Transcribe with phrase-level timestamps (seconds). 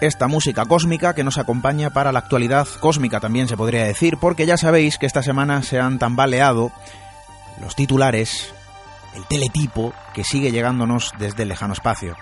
[0.00, 4.46] Esta música cósmica que nos acompaña para la actualidad cósmica también se podría decir, porque
[4.46, 6.72] ya sabéis que esta semana se han tambaleado
[7.60, 8.52] los titulares,
[9.14, 12.16] el teletipo que sigue llegándonos desde el lejano espacio.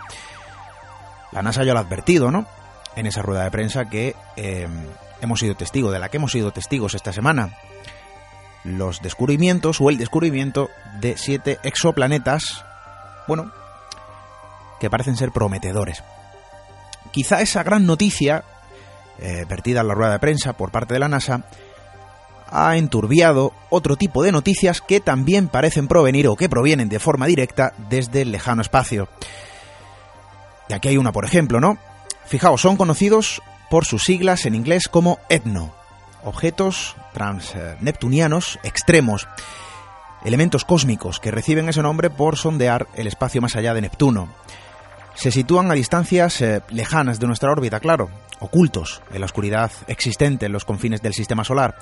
[1.33, 2.47] La NASA ya lo ha advertido, ¿no?
[2.97, 4.69] En esa rueda de prensa que eh,
[5.23, 7.57] hemos sido testigos, de la que hemos sido testigos esta semana.
[8.63, 10.69] Los descubrimientos o el descubrimiento
[11.01, 12.63] de siete exoplanetas,
[13.27, 13.53] bueno,
[14.81, 16.03] que parecen ser prometedores.
[17.11, 18.45] Quizá esa gran noticia,
[19.19, 21.45] eh, vertida en la rueda de prensa por parte de la NASA,
[22.51, 27.27] ha enturbiado otro tipo de noticias que también parecen provenir o que provienen de forma
[27.27, 29.09] directa desde el lejano espacio.
[30.69, 31.79] Y aquí hay una, por ejemplo, ¿no?
[32.27, 35.75] Fijaos, son conocidos por sus siglas en inglés como ETNO,
[36.25, 39.29] objetos transneptunianos extremos,
[40.25, 44.29] elementos cósmicos que reciben ese nombre por sondear el espacio más allá de Neptuno.
[45.19, 48.09] Se sitúan a distancias eh, lejanas de nuestra órbita, claro,
[48.39, 51.75] ocultos en la oscuridad existente en los confines del sistema solar.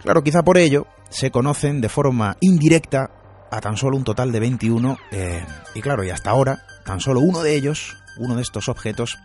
[0.00, 3.10] Claro, quizá por ello se conocen de forma indirecta
[3.50, 7.18] a tan solo un total de 21, eh, y claro, y hasta ahora, tan solo
[7.18, 9.18] uno de ellos, uno de estos objetos,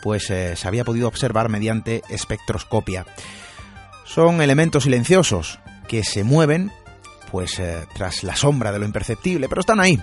[0.00, 3.06] pues eh, se había podido observar mediante espectroscopia.
[4.04, 5.58] Son elementos silenciosos
[5.88, 6.70] que se mueven
[7.32, 7.60] pues
[7.94, 9.98] tras la sombra de lo imperceptible, pero están ahí.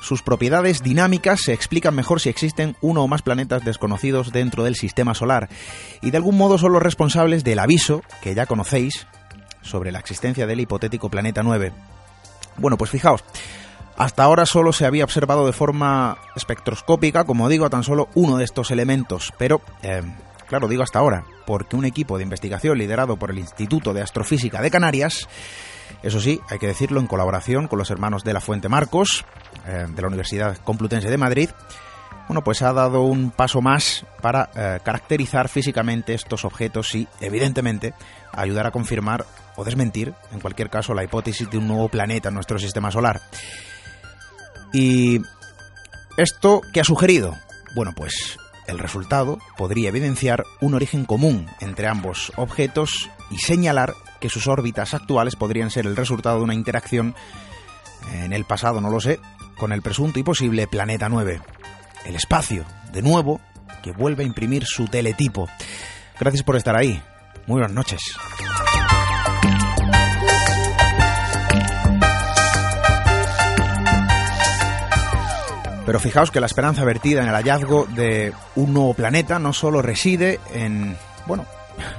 [0.00, 4.76] Sus propiedades dinámicas se explican mejor si existen uno o más planetas desconocidos dentro del
[4.76, 5.48] sistema solar,
[6.02, 9.06] y de algún modo son los responsables del aviso que ya conocéis
[9.62, 11.72] sobre la existencia del hipotético planeta 9.
[12.56, 13.22] Bueno, pues fijaos,
[13.96, 18.38] hasta ahora solo se había observado de forma espectroscópica, como digo, a tan solo uno
[18.38, 20.02] de estos elementos, pero eh,
[20.46, 24.62] claro, digo hasta ahora, porque un equipo de investigación liderado por el Instituto de Astrofísica
[24.62, 25.28] de Canarias
[26.02, 29.24] eso sí, hay que decirlo en colaboración con los hermanos de la Fuente Marcos,
[29.66, 31.50] eh, de la Universidad Complutense de Madrid,
[32.30, 37.92] bueno, pues ha dado un paso más para eh, caracterizar físicamente estos objetos y, evidentemente,
[38.32, 42.36] ayudar a confirmar o desmentir, en cualquier caso, la hipótesis de un nuevo planeta en
[42.36, 43.20] nuestro sistema solar.
[44.72, 45.20] ¿Y
[46.16, 47.36] esto qué ha sugerido?
[47.74, 54.28] Bueno, pues el resultado podría evidenciar un origen común entre ambos objetos y señalar que
[54.28, 57.14] sus órbitas actuales podrían ser el resultado de una interacción
[58.12, 59.20] en el pasado, no lo sé,
[59.56, 61.40] con el presunto y posible planeta 9.
[62.06, 63.40] El espacio, de nuevo,
[63.82, 65.48] que vuelve a imprimir su teletipo.
[66.18, 67.00] Gracias por estar ahí.
[67.46, 68.00] Muy buenas noches.
[75.86, 79.82] Pero fijaos que la esperanza vertida en el hallazgo de un nuevo planeta no solo
[79.82, 81.46] reside en, bueno,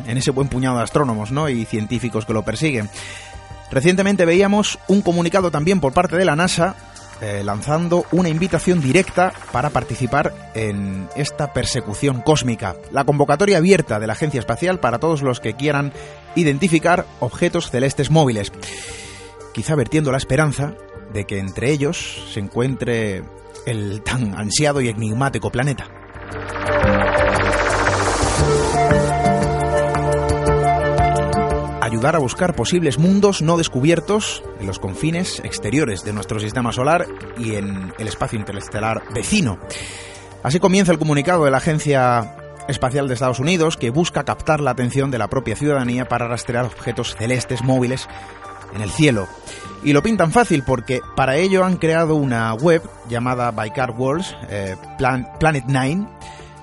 [0.06, 1.50] en ese buen puñado de astrónomos ¿no?
[1.50, 2.90] y científicos que lo persiguen.
[3.72, 6.76] Recientemente veíamos un comunicado también por parte de la NASA
[7.22, 12.76] eh, lanzando una invitación directa para participar en esta persecución cósmica.
[12.92, 15.94] La convocatoria abierta de la Agencia Espacial para todos los que quieran
[16.36, 18.52] identificar objetos celestes móviles.
[19.54, 20.74] Quizá vertiendo la esperanza
[21.14, 23.22] de que entre ellos se encuentre
[23.68, 25.88] el tan ansiado y enigmático planeta.
[31.92, 37.06] Ayudar a buscar posibles mundos no descubiertos en los confines exteriores de nuestro sistema solar
[37.38, 39.60] y en el espacio interestelar vecino.
[40.42, 42.38] Así comienza el comunicado de la Agencia
[42.70, 46.64] Espacial de Estados Unidos que busca captar la atención de la propia ciudadanía para rastrear
[46.64, 48.08] objetos celestes móviles
[48.74, 49.28] en el cielo.
[49.84, 54.78] Y lo pintan fácil porque para ello han creado una web llamada Bycar Worlds, eh,
[54.98, 56.08] Planet 9.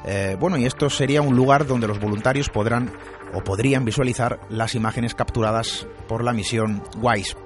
[0.06, 2.90] Eh, bueno, y esto sería un lugar donde los voluntarios podrán
[3.34, 7.36] o podrían visualizar las imágenes capturadas por la misión WISE.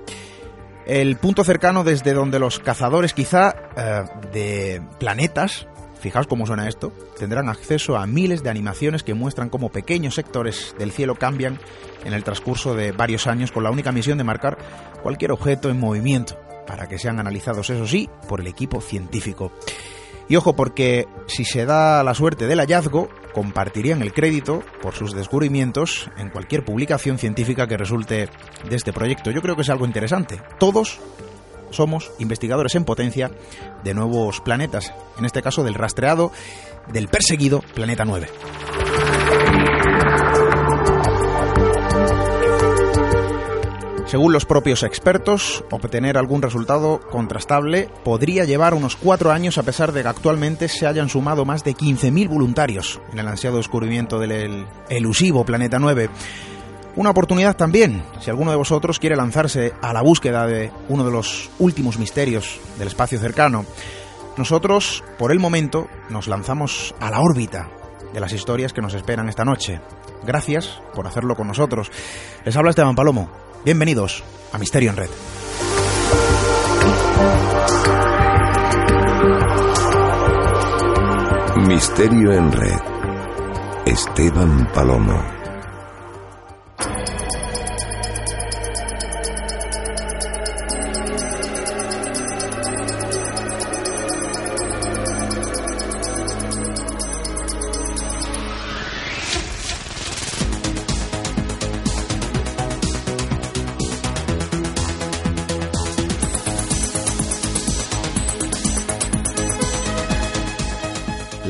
[0.86, 5.68] El punto cercano desde donde los cazadores quizá eh, de planetas,
[6.00, 10.74] fijaos cómo suena esto, tendrán acceso a miles de animaciones que muestran cómo pequeños sectores
[10.78, 11.60] del cielo cambian
[12.04, 14.58] en el transcurso de varios años con la única misión de marcar
[15.02, 16.36] cualquier objeto en movimiento,
[16.66, 19.52] para que sean analizados, eso sí, por el equipo científico.
[20.28, 25.14] Y ojo, porque si se da la suerte del hallazgo, compartirían el crédito por sus
[25.14, 28.28] descubrimientos en cualquier publicación científica que resulte
[28.68, 29.30] de este proyecto.
[29.30, 30.40] Yo creo que es algo interesante.
[30.58, 31.00] Todos
[31.70, 33.30] somos investigadores en potencia
[33.82, 36.32] de nuevos planetas, en este caso del rastreado
[36.92, 38.28] del perseguido Planeta 9.
[44.12, 49.90] Según los propios expertos, obtener algún resultado contrastable podría llevar unos cuatro años a pesar
[49.92, 54.66] de que actualmente se hayan sumado más de 15.000 voluntarios en el ansiado descubrimiento del
[54.90, 56.10] elusivo Planeta 9.
[56.94, 61.10] Una oportunidad también, si alguno de vosotros quiere lanzarse a la búsqueda de uno de
[61.10, 63.64] los últimos misterios del espacio cercano.
[64.36, 67.70] Nosotros, por el momento, nos lanzamos a la órbita
[68.12, 69.80] de las historias que nos esperan esta noche.
[70.24, 71.90] Gracias por hacerlo con nosotros.
[72.44, 73.30] Les habla Esteban Palomo.
[73.64, 74.22] Bienvenidos
[74.52, 75.10] a Misterio en Red.
[81.66, 82.80] Misterio en Red.
[83.86, 85.41] Esteban Palomo.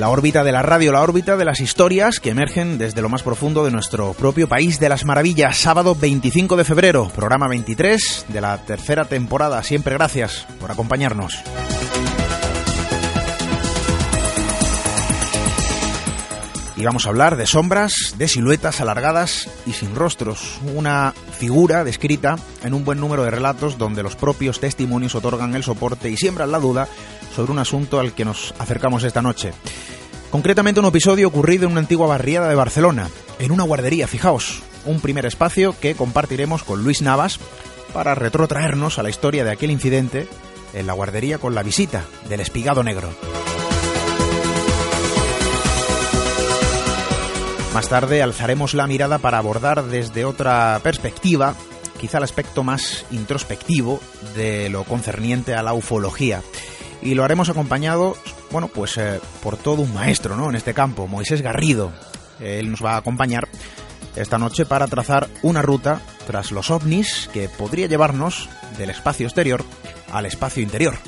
[0.03, 3.23] La órbita de la radio, la órbita de las historias que emergen desde lo más
[3.23, 5.57] profundo de nuestro propio país de las maravillas.
[5.57, 9.63] Sábado 25 de febrero, programa 23 de la tercera temporada.
[9.63, 11.45] Siempre gracias por acompañarnos.
[16.83, 20.59] Y vamos a hablar de sombras, de siluetas alargadas y sin rostros.
[20.75, 22.35] Una figura descrita
[22.65, 26.51] en un buen número de relatos donde los propios testimonios otorgan el soporte y siembran
[26.51, 26.89] la duda
[27.37, 29.53] sobre un asunto al que nos acercamos esta noche.
[30.33, 33.09] Concretamente un episodio ocurrido en una antigua barriada de Barcelona,
[33.39, 37.39] en una guardería, fijaos, un primer espacio que compartiremos con Luis Navas
[37.95, 40.27] para retrotraernos a la historia de aquel incidente
[40.75, 43.15] en la guardería con la visita del espigado negro.
[47.75, 51.55] Más tarde alzaremos la mirada para abordar desde otra perspectiva,
[51.99, 53.99] quizá el aspecto más introspectivo
[54.37, 56.43] de lo concerniente a la ufología.
[57.01, 58.15] Y lo haremos acompañado,
[58.51, 60.51] bueno, pues eh, por todo un maestro, ¿no?
[60.51, 61.93] En este campo, Moisés Garrido.
[62.41, 63.49] Él nos va a acompañar
[64.17, 69.65] esta noche para trazar una ruta tras los ovnis que podría llevarnos del espacio exterior
[70.13, 70.99] al espacio interior.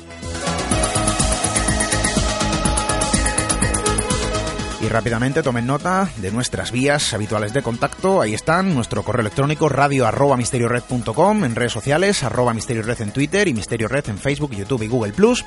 [4.85, 8.21] Y rápidamente tomen nota de nuestras vías habituales de contacto.
[8.21, 14.07] Ahí están, nuestro correo electrónico radio en redes sociales arroba misteriored en Twitter y misteriored
[14.09, 15.43] en Facebook, YouTube y Google Plus.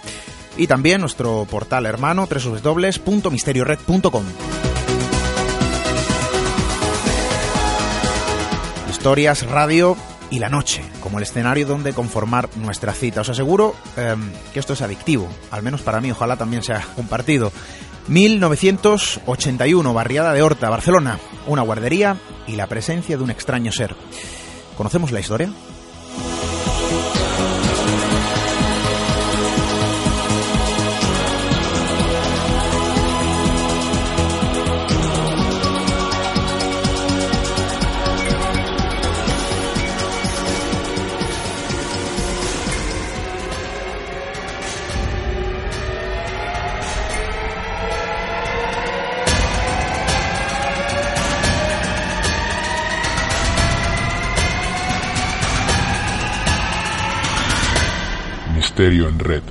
[0.56, 4.24] Y también nuestro portal hermano www.misteriored.com.
[8.90, 9.96] Historias, radio
[10.30, 13.20] y la noche, como el escenario donde conformar nuestra cita.
[13.20, 14.16] Os aseguro eh,
[14.52, 17.52] que esto es adictivo, al menos para mí, ojalá también sea compartido.
[18.08, 23.94] 1981, barriada de Horta, Barcelona, una guardería y la presencia de un extraño ser.
[24.76, 25.50] ¿Conocemos la historia?
[58.78, 59.42] Misterio en Red.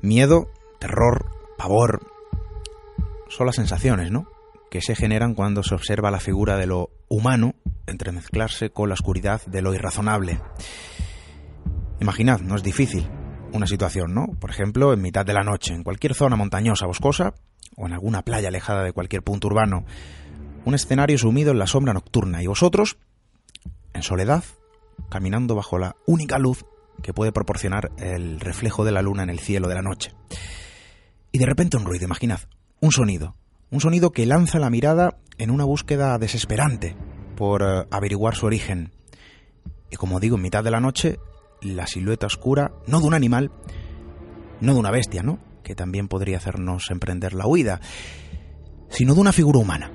[0.00, 0.46] Miedo,
[0.78, 2.10] terror, pavor.
[3.28, 4.26] Son las sensaciones, ¿no?
[4.70, 7.54] Que se generan cuando se observa la figura de lo humano
[7.86, 10.40] entremezclarse con la oscuridad de lo irrazonable.
[12.00, 13.08] Imaginad, no es difícil
[13.52, 14.26] una situación, ¿no?
[14.40, 17.34] Por ejemplo, en mitad de la noche, en cualquier zona montañosa, boscosa,
[17.76, 19.84] o en alguna playa alejada de cualquier punto urbano.
[20.64, 22.98] Un escenario sumido en la sombra nocturna y vosotros,
[23.94, 24.44] en soledad,
[25.08, 26.64] caminando bajo la única luz
[27.02, 30.12] que puede proporcionar el reflejo de la luna en el cielo de la noche.
[31.30, 32.40] Y de repente un ruido, imaginad,
[32.80, 33.36] un sonido,
[33.70, 36.96] un sonido que lanza la mirada en una búsqueda desesperante
[37.36, 38.92] por eh, averiguar su origen.
[39.90, 41.18] Y como digo, en mitad de la noche,
[41.60, 43.50] la silueta oscura, no de un animal,
[44.60, 45.38] no de una bestia, ¿no?
[45.62, 47.80] Que también podría hacernos emprender la huida,
[48.88, 49.92] sino de una figura humana.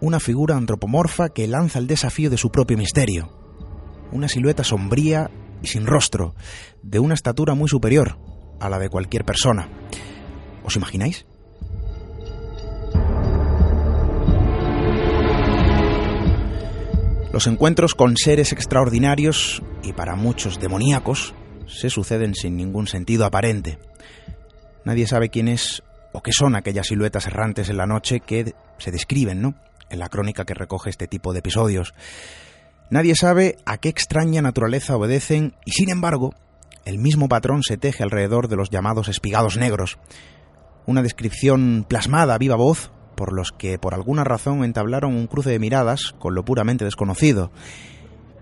[0.00, 3.30] Una figura antropomorfa que lanza el desafío de su propio misterio.
[4.12, 5.30] Una silueta sombría
[5.62, 6.34] y sin rostro,
[6.82, 8.18] de una estatura muy superior
[8.60, 9.68] a la de cualquier persona.
[10.66, 11.24] ¿Os imagináis?
[17.32, 21.34] Los encuentros con seres extraordinarios y para muchos demoníacos
[21.66, 23.78] se suceden sin ningún sentido aparente.
[24.84, 25.82] Nadie sabe quién es
[26.16, 29.54] ¿O qué son aquellas siluetas errantes en la noche que se describen, ¿no?
[29.90, 31.92] En la crónica que recoge este tipo de episodios.
[32.88, 36.32] Nadie sabe a qué extraña naturaleza obedecen y sin embargo,
[36.86, 39.98] el mismo patrón se teje alrededor de los llamados espigados negros.
[40.86, 45.50] Una descripción plasmada a viva voz por los que por alguna razón entablaron un cruce
[45.50, 47.50] de miradas con lo puramente desconocido.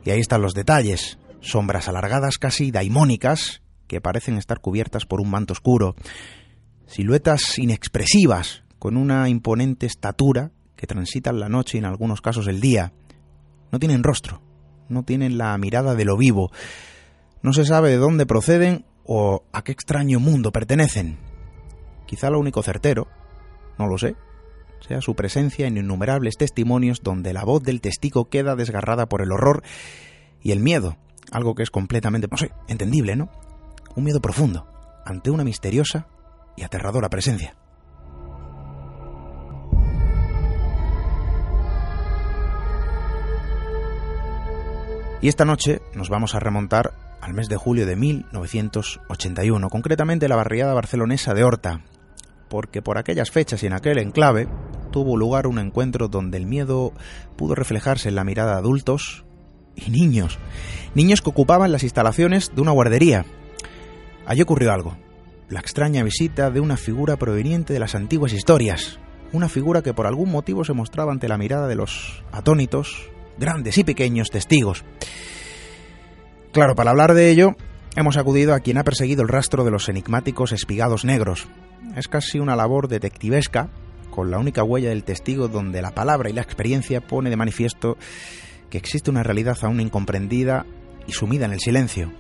[0.05, 5.31] Y ahí están los detalles, sombras alargadas casi daimónicas que parecen estar cubiertas por un
[5.31, 5.95] manto oscuro,
[6.87, 12.61] siluetas inexpresivas con una imponente estatura que transitan la noche y en algunos casos el
[12.61, 12.93] día.
[13.73, 14.43] No tienen rostro,
[14.89, 16.51] no tienen la mirada de lo vivo,
[17.43, 21.19] no se sabe de dónde proceden o a qué extraño mundo pertenecen.
[22.07, 23.09] Quizá lo único certero,
[23.79, 24.17] no lo sé,
[24.87, 29.33] sea su presencia en innumerables testimonios donde la voz del testigo queda desgarrada por el
[29.33, 29.63] horror
[30.43, 30.97] y el miedo,
[31.33, 33.31] algo que es completamente, no sé, entendible, ¿no?
[33.97, 34.67] Un miedo profundo
[35.05, 36.07] ante una misteriosa
[36.57, 37.57] y aterradora presencia.
[45.21, 46.93] Y esta noche nos vamos a remontar
[47.23, 51.81] al mes de julio de 1981, concretamente la barriada barcelonesa de Horta,
[52.55, 54.47] porque por aquellas fechas y en aquel enclave
[54.93, 56.93] tuvo lugar un encuentro donde el miedo
[57.35, 59.25] pudo reflejarse en la mirada de adultos
[59.75, 60.39] y niños,
[60.95, 63.27] niños que ocupaban las instalaciones de una guardería.
[64.25, 64.97] Allí ocurrió algo,
[65.49, 69.01] la extraña visita de una figura proveniente de las antiguas historias,
[69.33, 73.79] una figura que por algún motivo se mostraba ante la mirada de los atónitos, grandes
[73.79, 74.85] y pequeños testigos.
[76.53, 77.57] Claro, para hablar de ello,
[77.97, 81.49] hemos acudido a quien ha perseguido el rastro de los enigmáticos espigados negros.
[81.97, 83.69] Es casi una labor detectivesca
[84.11, 87.97] con la única huella del testigo donde la palabra y la experiencia pone de manifiesto
[88.71, 90.67] que existe una realidad aún incomprendida
[91.07, 92.13] y sumida en el silencio.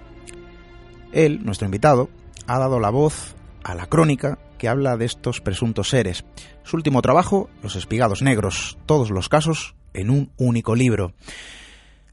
[1.12, 2.08] Él, nuestro invitado,
[2.46, 6.24] ha dado la voz a la crónica que habla de estos presuntos seres.
[6.62, 11.12] Su último trabajo, Los Espigados Negros, todos los casos en un único libro.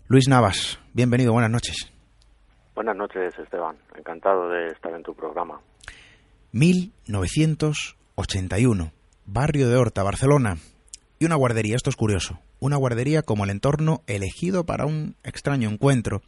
[0.07, 1.91] Luis Navas, bienvenido, buenas noches.
[2.75, 3.75] Buenas noches, Esteban.
[3.97, 5.59] Encantado de estar en tu programa.
[6.51, 8.91] 1981
[9.25, 10.57] barrio de Horta, Barcelona.
[11.19, 15.69] Y una guardería, esto es curioso, una guardería como el entorno elegido para un extraño
[15.69, 16.23] encuentro.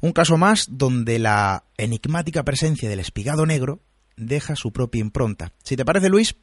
[0.00, 3.80] Un caso más donde la enigmática presencia del espigado negro
[4.16, 5.52] deja su propia impronta.
[5.62, 6.36] Si te parece, Luis,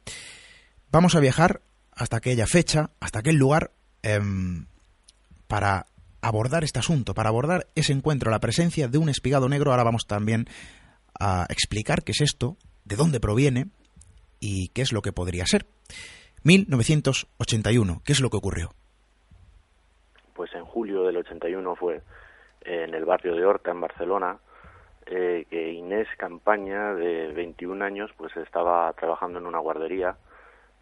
[0.90, 1.62] vamos a viajar
[1.92, 3.72] hasta aquella fecha, hasta aquel lugar,
[4.02, 4.66] em,
[5.46, 5.86] para
[6.20, 9.70] abordar este asunto, para abordar ese encuentro, la presencia de un espigado negro.
[9.70, 10.48] Ahora vamos también
[11.18, 12.56] a explicar qué es esto,
[12.88, 13.66] de dónde proviene
[14.40, 15.66] y qué es lo que podría ser.
[16.44, 18.70] 1981, ¿qué es lo que ocurrió?
[20.34, 22.00] Pues en julio del 81 fue
[22.62, 24.38] en el barrio de Horta, en Barcelona,
[25.06, 30.16] eh, que Inés Campaña, de 21 años, pues estaba trabajando en una guardería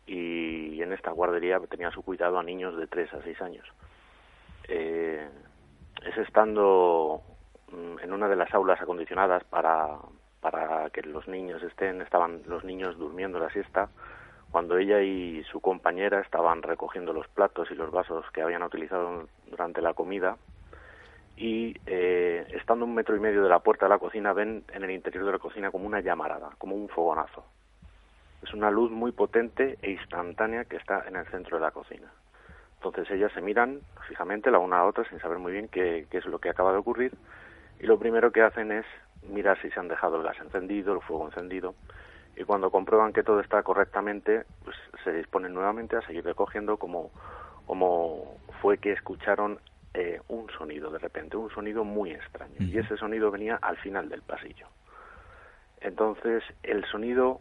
[0.07, 3.67] y en esta guardería tenía su cuidado a niños de 3 a 6 años.
[4.69, 5.29] Eh,
[6.05, 7.23] es estando
[7.73, 9.99] mm, en una de las aulas acondicionadas para,
[10.41, 13.89] para que los niños estén, estaban los niños durmiendo la siesta,
[14.51, 19.29] cuando ella y su compañera estaban recogiendo los platos y los vasos que habían utilizado
[19.51, 20.37] durante la comida
[21.37, 24.85] y eh, estando un metro y medio de la puerta de la cocina ven en
[24.85, 27.45] el interior de la cocina como una llamarada, como un fogonazo.
[28.43, 32.11] Es una luz muy potente e instantánea que está en el centro de la cocina.
[32.77, 36.07] Entonces ellas se miran fijamente la una a la otra sin saber muy bien qué,
[36.11, 37.13] qué es lo que acaba de ocurrir
[37.81, 38.87] y lo primero que hacen es
[39.29, 41.75] mirar si se han dejado el gas encendido, el fuego encendido,
[42.37, 47.11] y cuando comprueban que todo está correctamente, pues se disponen nuevamente a seguir recogiendo como,
[47.67, 49.59] como fue que escucharon
[49.95, 52.55] eh, un sonido de repente, un sonido muy extraño.
[52.59, 54.67] Y ese sonido venía al final del pasillo.
[55.81, 57.41] Entonces, el sonido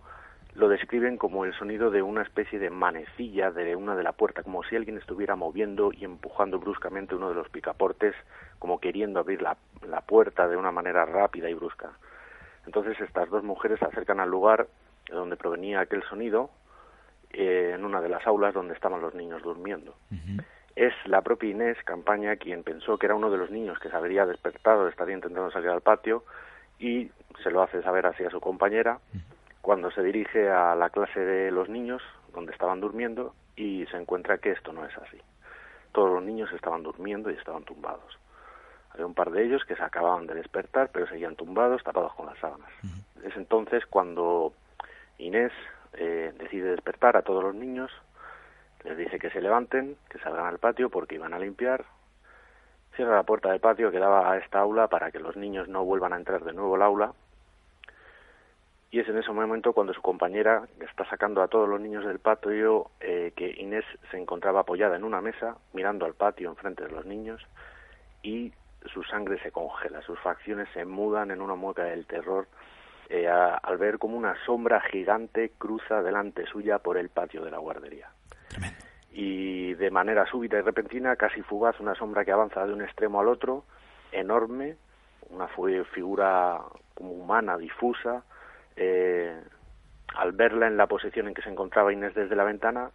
[0.55, 4.41] lo describen como el sonido de una especie de manecilla de una de la puerta,
[4.41, 8.15] como si alguien estuviera moviendo y empujando bruscamente uno de los picaportes,
[8.57, 9.57] como queriendo abrir la,
[9.87, 11.91] la puerta de una manera rápida y brusca.
[12.65, 14.67] Entonces estas dos mujeres se acercan al lugar
[15.09, 16.49] de donde provenía aquel sonido,
[17.31, 19.93] eh, en una de las aulas donde estaban los niños durmiendo.
[20.73, 23.95] Es la propia Inés Campaña quien pensó que era uno de los niños que se
[23.95, 26.23] habría despertado, estaría intentando salir al patio
[26.79, 27.11] y
[27.43, 28.99] se lo hace saber así a su compañera
[29.65, 31.99] cuando se dirige a la clase de los niños
[32.31, 35.17] donde estaban durmiendo y se encuentra que esto no es así.
[35.91, 38.19] Todos los niños estaban durmiendo y estaban tumbados.
[38.91, 42.27] Había un par de ellos que se acababan de despertar, pero seguían tumbados, tapados con
[42.27, 42.69] las sábanas.
[43.23, 44.53] Es entonces cuando
[45.17, 45.51] Inés
[45.93, 47.91] eh, decide despertar a todos los niños,
[48.83, 51.85] les dice que se levanten, que salgan al patio porque iban a limpiar,
[52.95, 55.83] cierra la puerta del patio que daba a esta aula para que los niños no
[55.83, 57.13] vuelvan a entrar de nuevo al aula
[58.95, 62.19] y es en ese momento cuando su compañera está sacando a todos los niños del
[62.19, 66.91] patio eh, que Inés se encontraba apoyada en una mesa mirando al patio enfrente de
[66.91, 67.45] los niños
[68.23, 68.53] y
[68.93, 72.47] su sangre se congela, sus facciones se mudan en una mueca del terror
[73.09, 77.57] eh, al ver como una sombra gigante cruza delante suya por el patio de la
[77.57, 78.07] guardería.
[79.11, 83.19] Y de manera súbita y repentina, casi fugaz, una sombra que avanza de un extremo
[83.19, 83.65] al otro,
[84.13, 84.77] enorme,
[85.31, 85.49] una
[85.93, 86.61] figura
[86.93, 88.23] como humana, difusa.
[88.75, 89.33] Eh,
[90.15, 92.91] al verla en la posición en que se encontraba Inés desde la ventana,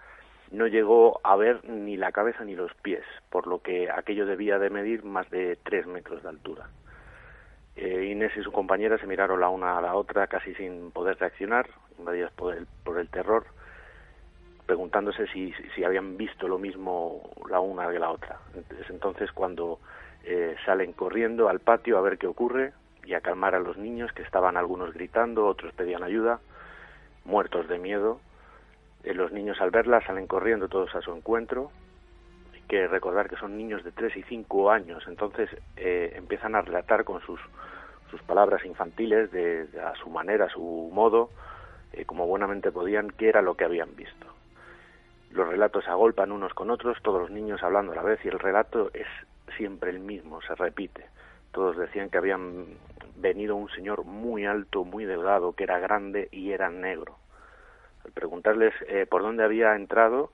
[0.50, 4.58] no llegó a ver ni la cabeza ni los pies, por lo que aquello debía
[4.58, 6.68] de medir más de tres metros de altura.
[7.76, 11.18] Eh, Inés y su compañera se miraron la una a la otra casi sin poder
[11.18, 11.68] reaccionar,
[11.98, 13.46] invadidas por el, por el terror,
[14.66, 18.38] preguntándose si, habían visto lo mismo la una que la otra.
[18.80, 19.78] Es entonces cuando
[20.24, 22.72] eh, salen corriendo al patio a ver qué ocurre
[23.04, 26.40] y a calmar a los niños que estaban algunos gritando, otros pedían ayuda,
[27.24, 28.20] muertos de miedo.
[29.04, 31.70] Eh, los niños al verla salen corriendo todos a su encuentro.
[32.54, 36.62] Hay que recordar que son niños de 3 y 5 años, entonces eh, empiezan a
[36.62, 37.40] relatar con sus,
[38.10, 41.30] sus palabras infantiles, de, a su manera, a su modo,
[41.92, 44.26] eh, como buenamente podían, qué era lo que habían visto.
[45.30, 48.28] Los relatos se agolpan unos con otros, todos los niños hablando a la vez, y
[48.28, 49.06] el relato es
[49.56, 51.04] siempre el mismo, se repite.
[51.52, 52.66] Todos decían que habían
[53.20, 57.18] venido un señor muy alto, muy delgado, que era grande y era negro.
[58.04, 60.32] Al preguntarles eh, por dónde había entrado,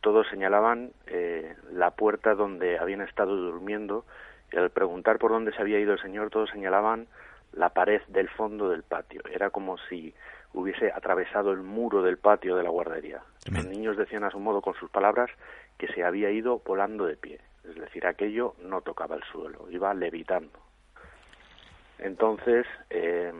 [0.00, 4.04] todos señalaban eh, la puerta donde habían estado durmiendo
[4.52, 7.08] y al preguntar por dónde se había ido el señor, todos señalaban
[7.52, 9.22] la pared del fondo del patio.
[9.32, 10.14] Era como si
[10.52, 13.22] hubiese atravesado el muro del patio de la guardería.
[13.50, 15.30] Los niños decían a su modo con sus palabras
[15.78, 17.40] que se había ido volando de pie.
[17.64, 20.65] Es decir, aquello no tocaba el suelo, iba levitando.
[21.98, 23.32] Entonces, eh,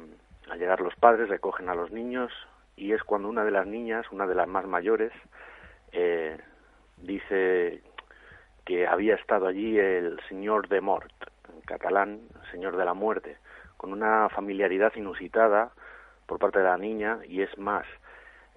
[0.51, 2.33] al llegar los padres, recogen a los niños
[2.77, 5.13] y es cuando una de las niñas, una de las más mayores,
[5.93, 6.39] eh,
[6.99, 7.83] dice
[8.65, 11.13] que había estado allí el señor de mort,
[11.55, 13.37] en catalán, señor de la muerte,
[13.77, 15.71] con una familiaridad inusitada
[16.27, 17.87] por parte de la niña y es más,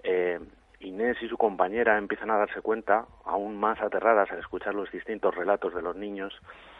[0.02, 0.40] eh,
[0.80, 5.34] Inés y su compañera empiezan a darse cuenta, aún más aterradas al escuchar los distintos
[5.34, 6.34] relatos de los niños,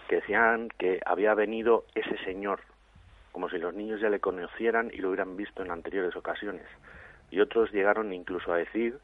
[0.09, 2.61] que decían que había venido ese señor,
[3.33, 6.67] como si los niños ya le conocieran y lo hubieran visto en anteriores ocasiones.
[7.31, 8.99] Y otros llegaron incluso a decir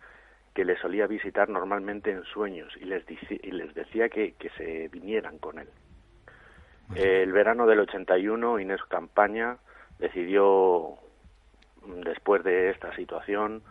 [0.55, 4.89] que le solía visitar normalmente en sueños y les, y les decía que, que se
[4.89, 5.69] vinieran con él.
[6.95, 9.59] El verano del 81, Inés Campaña
[9.99, 10.95] decidió,
[11.85, 13.63] después de esta situación,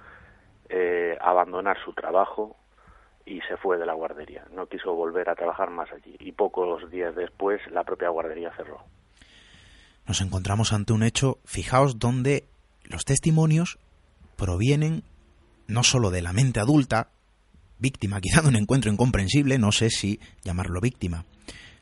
[0.69, 2.57] eh, abandonar su trabajo
[3.25, 4.45] y se fue de la guardería.
[4.51, 8.81] No quiso volver a trabajar más allí y pocos días después la propia guardería cerró.
[10.07, 12.47] Nos encontramos ante un hecho, fijaos, donde
[12.83, 13.79] los testimonios
[14.35, 15.03] provienen
[15.67, 17.09] no solo de la mente adulta,
[17.79, 21.25] víctima quizá de un encuentro incomprensible, no sé si llamarlo víctima,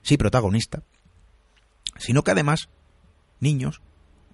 [0.01, 0.83] sí protagonista,
[1.97, 2.69] sino que además
[3.39, 3.81] niños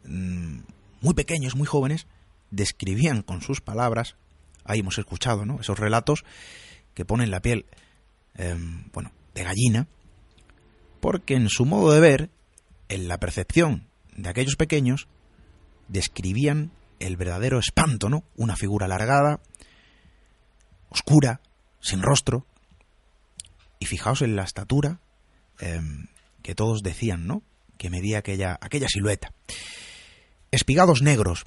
[0.05, 0.59] mm,
[1.01, 2.07] muy pequeños, muy jóvenes,
[2.51, 4.15] describían con sus palabras
[4.69, 5.59] ahí hemos escuchado, ¿no?
[5.59, 6.23] Esos relatos
[6.93, 7.65] que ponen la piel,
[8.35, 9.87] em, bueno, de gallina,
[10.99, 12.29] porque en su modo de ver,
[12.89, 15.07] en la percepción de aquellos pequeños,
[15.87, 18.23] describían el verdadero espanto, ¿no?
[18.35, 19.39] Una figura alargada,
[20.89, 21.41] oscura,
[21.79, 22.45] sin rostro,
[23.79, 24.99] y fijaos en la estatura
[25.59, 26.07] em,
[26.41, 27.43] que todos decían, ¿no?
[27.77, 29.31] Que medía aquella, aquella silueta.
[30.51, 31.45] Espigados negros.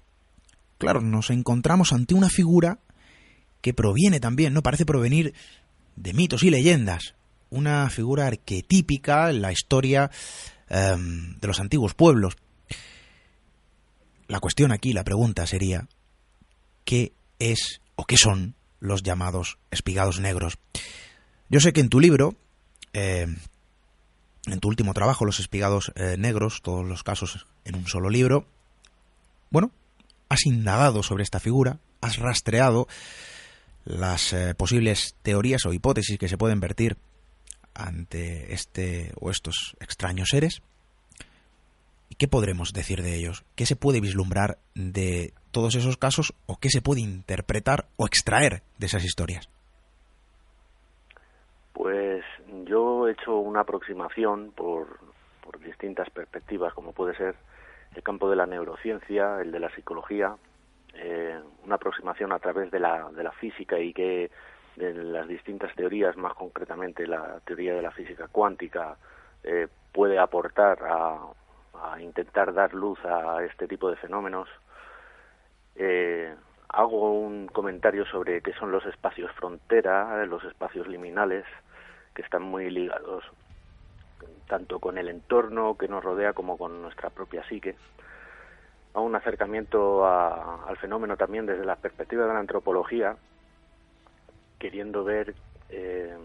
[0.79, 2.79] Claro, nos encontramos ante una figura
[3.61, 4.63] que proviene también, ¿no?
[4.63, 5.35] Parece provenir
[5.97, 7.15] de mitos y leyendas.
[7.51, 10.11] Una figura arquetípica en la historia
[10.69, 12.37] em, de los antiguos pueblos.
[14.29, 15.89] La cuestión aquí, la pregunta sería,
[16.85, 20.59] ¿qué es o qué son los llamados espigados negros?
[21.49, 22.35] Yo sé que en tu libro,
[22.93, 23.37] em,
[24.47, 28.47] en tu último trabajo, Los espigados eh, negros, todos los casos en un solo libro,
[29.51, 29.71] bueno,
[30.29, 32.89] has indagado sobre esta figura, has rastreado
[33.85, 36.97] las eh, posibles teorías o hipótesis que se pueden vertir
[37.75, 40.63] ante este o estos extraños seres.
[42.09, 43.45] ¿Y qué podremos decir de ellos?
[43.57, 48.63] ¿Qué se puede vislumbrar de todos esos casos o qué se puede interpretar o extraer
[48.79, 49.49] de esas historias?
[51.73, 52.23] Pues
[52.67, 54.99] yo he hecho una aproximación por,
[55.43, 57.35] por distintas perspectivas, como puede ser
[57.95, 60.37] el campo de la neurociencia, el de la psicología,
[60.95, 64.31] eh, una aproximación a través de la, de la física y que
[64.77, 68.97] de las distintas teorías, más concretamente la teoría de la física cuántica,
[69.45, 71.19] eh, puede aportar a,
[71.75, 74.49] a, intentar dar luz a este tipo de fenómenos.
[75.77, 76.35] Eh,
[76.69, 81.45] hago un comentario sobre qué son los espacios frontera, los espacios liminales,
[82.15, 83.25] que están muy ligados
[84.49, 87.75] tanto con el entorno que nos rodea como con nuestra propia psique.
[88.95, 93.17] A un acercamiento al fenómeno también desde la perspectiva de la antropología,
[94.63, 95.35] queriendo ver
[95.71, 96.17] eh,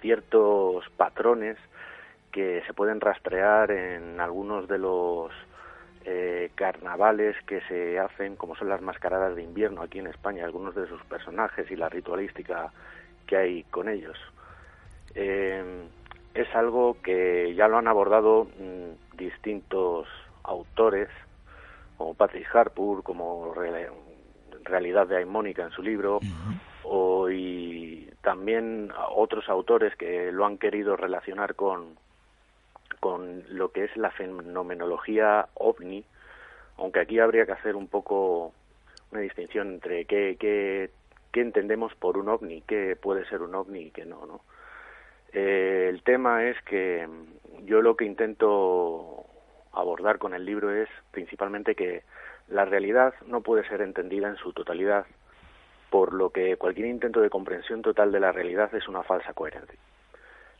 [0.00, 1.56] ciertos patrones
[2.32, 5.30] que se pueden rastrear en algunos de los
[6.04, 10.74] eh, carnavales que se hacen, como son las mascaradas de invierno aquí en España, algunos
[10.74, 12.72] de sus personajes y la ritualística
[13.24, 14.18] que hay con ellos.
[15.14, 15.84] Eh,
[16.34, 20.08] es algo que ya lo han abordado mm, distintos
[20.42, 21.08] autores,
[21.96, 23.54] como Patrick Harpur, como
[24.64, 26.18] Realidad de Aimónica en su libro,
[26.88, 31.96] o, y también otros autores que lo han querido relacionar con,
[33.00, 36.04] con lo que es la fenomenología ovni,
[36.78, 38.52] aunque aquí habría que hacer un poco
[39.10, 40.90] una distinción entre qué, qué,
[41.32, 44.40] qué entendemos por un ovni, qué puede ser un ovni y qué no, ¿no?
[45.32, 47.06] Eh, el tema es que
[47.64, 49.24] yo lo que intento
[49.72, 52.04] abordar con el libro es principalmente que
[52.48, 55.04] la realidad no puede ser entendida en su totalidad,
[55.90, 59.78] por lo que cualquier intento de comprensión total de la realidad es una falsa coherencia.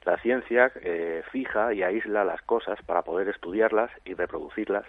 [0.05, 4.85] La ciencia eh, fija y aísla las cosas para poder estudiarlas y reproducirlas,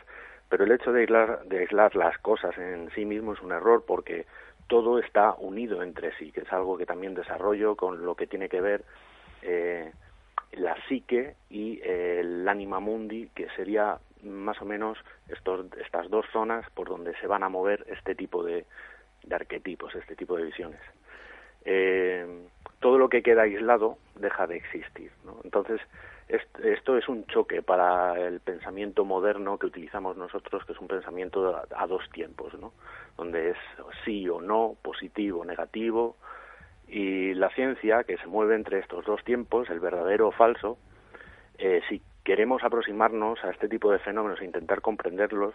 [0.48, 3.84] pero el hecho de aislar, de aislar las cosas en sí mismo es un error
[3.86, 4.28] porque
[4.68, 8.48] todo está unido entre sí, que es algo que también desarrollo con lo que tiene
[8.48, 8.84] que ver
[9.42, 9.92] eh,
[10.52, 14.98] la psique y eh, el anima mundi, que sería más o menos
[15.30, 18.66] estos, estas dos zonas por donde se van a mover este tipo de,
[19.36, 20.82] arquetipos, este tipo de visiones.
[21.66, 22.48] Eh,
[22.80, 25.12] todo lo que queda aislado deja de existir.
[25.44, 25.82] Entonces,
[26.30, 31.62] esto es un choque para el pensamiento moderno que utilizamos nosotros, que es un pensamiento
[31.74, 32.74] a, dos tiempos, ¿no?
[33.16, 33.58] donde es
[34.04, 36.18] sí o no, positivo, negativo,
[36.88, 40.78] y la ciencia, que se mueve entre estos dos tiempos, el verdadero o falso,
[41.58, 45.54] eh, si queremos aproximarnos a este tipo de fenómenos e intentar comprenderlos,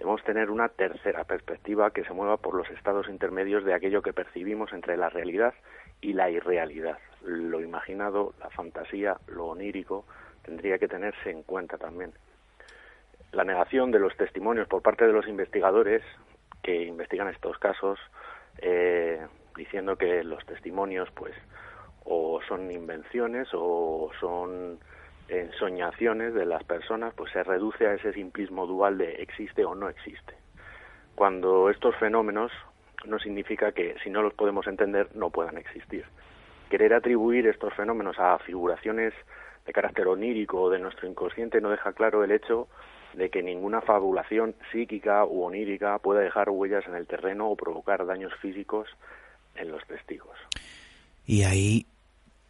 [0.00, 4.14] debemos tener una tercera perspectiva que se mueva por los estados intermedios de aquello que
[4.14, 5.52] percibimos entre la realidad
[6.00, 6.98] y la irrealidad.
[7.22, 10.06] Lo imaginado, la fantasía, lo onírico,
[10.42, 12.14] tendría que tenerse en cuenta también.
[13.32, 16.02] La negación de los testimonios por parte de los investigadores
[16.62, 17.98] que investigan estos casos
[18.62, 19.20] eh,
[19.54, 21.34] diciendo que los testimonios pues
[22.04, 24.78] o son invenciones o son
[25.30, 29.88] ensoñaciones de las personas, pues se reduce a ese simplismo dual de existe o no
[29.88, 30.34] existe.
[31.14, 32.50] Cuando estos fenómenos
[33.06, 36.04] no significa que si no los podemos entender no puedan existir.
[36.68, 39.14] Querer atribuir estos fenómenos a figuraciones
[39.66, 42.68] de carácter onírico de nuestro inconsciente no deja claro el hecho
[43.14, 48.06] de que ninguna fabulación psíquica u onírica pueda dejar huellas en el terreno o provocar
[48.06, 48.88] daños físicos
[49.56, 50.36] en los testigos.
[51.26, 51.86] Y ahí,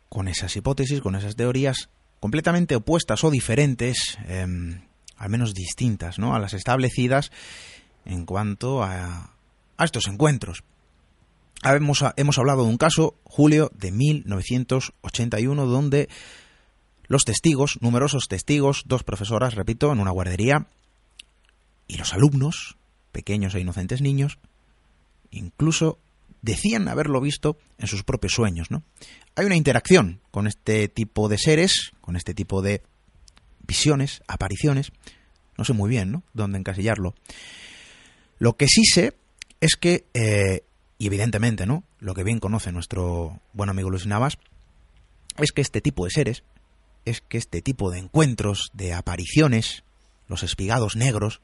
[0.09, 1.89] con esas hipótesis, con esas teorías
[2.21, 4.83] completamente opuestas o diferentes, em,
[5.17, 6.35] al menos distintas, ¿no?
[6.35, 7.33] a las establecidas
[8.05, 9.33] en cuanto a,
[9.77, 10.63] a estos encuentros.
[11.63, 16.09] Hemos, hemos hablado de un caso, Julio, de 1981, donde
[17.07, 20.67] los testigos, numerosos testigos, dos profesoras, repito, en una guardería,
[21.87, 22.77] y los alumnos,
[23.13, 24.39] pequeños e inocentes niños,
[25.31, 25.99] incluso
[26.43, 28.83] decían haberlo visto en sus propios sueños, ¿no?
[29.37, 32.83] Hay una interacción con este tipo de seres, con este tipo de
[33.67, 34.93] visiones, apariciones.
[35.57, 36.23] No sé muy bien, ¿no?
[36.33, 37.15] Dónde encasillarlo.
[38.39, 39.15] Lo que sí sé
[39.61, 40.65] es que, eh,
[40.99, 41.85] y evidentemente, ¿no?
[41.99, 44.39] Lo que bien conoce nuestro buen amigo Luis Navas,
[45.39, 46.43] es que este tipo de seres,
[47.05, 49.85] es que este tipo de encuentros, de apariciones,
[50.27, 51.41] los espigados negros,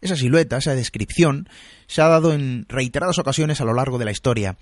[0.00, 1.48] esa silueta, esa descripción,
[1.86, 4.56] se ha dado en reiteradas ocasiones a lo largo de la historia.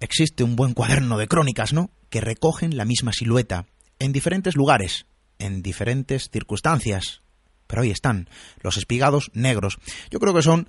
[0.00, 3.66] Existe un buen cuaderno de crónicas, ¿no?, que recogen la misma silueta,
[3.98, 5.06] en diferentes lugares,
[5.38, 7.22] en diferentes circunstancias.
[7.66, 8.28] Pero ahí están,
[8.60, 9.78] los espigados negros.
[10.10, 10.68] Yo creo que son,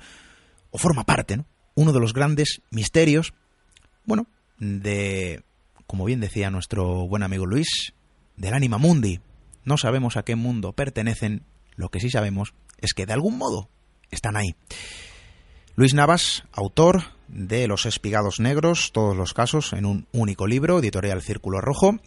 [0.71, 3.33] o forma parte, ¿no?, uno de los grandes misterios,
[4.05, 4.27] bueno,
[4.59, 5.43] de,
[5.87, 7.93] como bien decía nuestro buen amigo Luis,
[8.37, 9.19] del anima mundi.
[9.65, 11.43] No sabemos a qué mundo pertenecen,
[11.75, 13.69] lo que sí sabemos es que de algún modo
[14.11, 14.55] están ahí.
[15.75, 21.21] Luis Navas, autor de Los Espigados Negros, todos los casos en un único libro, editorial
[21.21, 21.97] Círculo Rojo.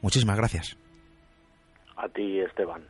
[0.00, 0.76] Muchísimas gracias.
[1.96, 2.82] A ti, Esteban.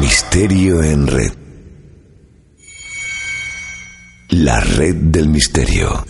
[0.00, 1.47] Misterio en red.
[4.30, 6.04] La red del misterio.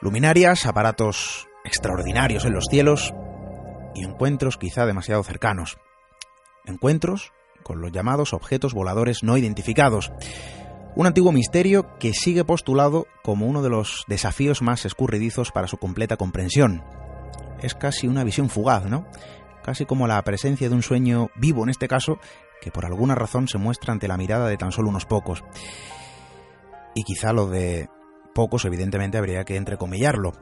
[0.00, 3.14] Luminarias, aparatos extraordinarios en los cielos,
[3.98, 5.78] y encuentros quizá demasiado cercanos.
[6.64, 7.32] Encuentros
[7.62, 10.12] con los llamados objetos voladores no identificados.
[10.94, 15.78] Un antiguo misterio que sigue postulado como uno de los desafíos más escurridizos para su
[15.78, 16.84] completa comprensión.
[17.60, 19.06] Es casi una visión fugaz, ¿no?
[19.64, 22.18] Casi como la presencia de un sueño vivo en este caso,
[22.60, 25.44] que por alguna razón se muestra ante la mirada de tan solo unos pocos.
[26.94, 27.88] Y quizá lo de
[28.34, 30.32] pocos evidentemente habría que entrecomillarlo,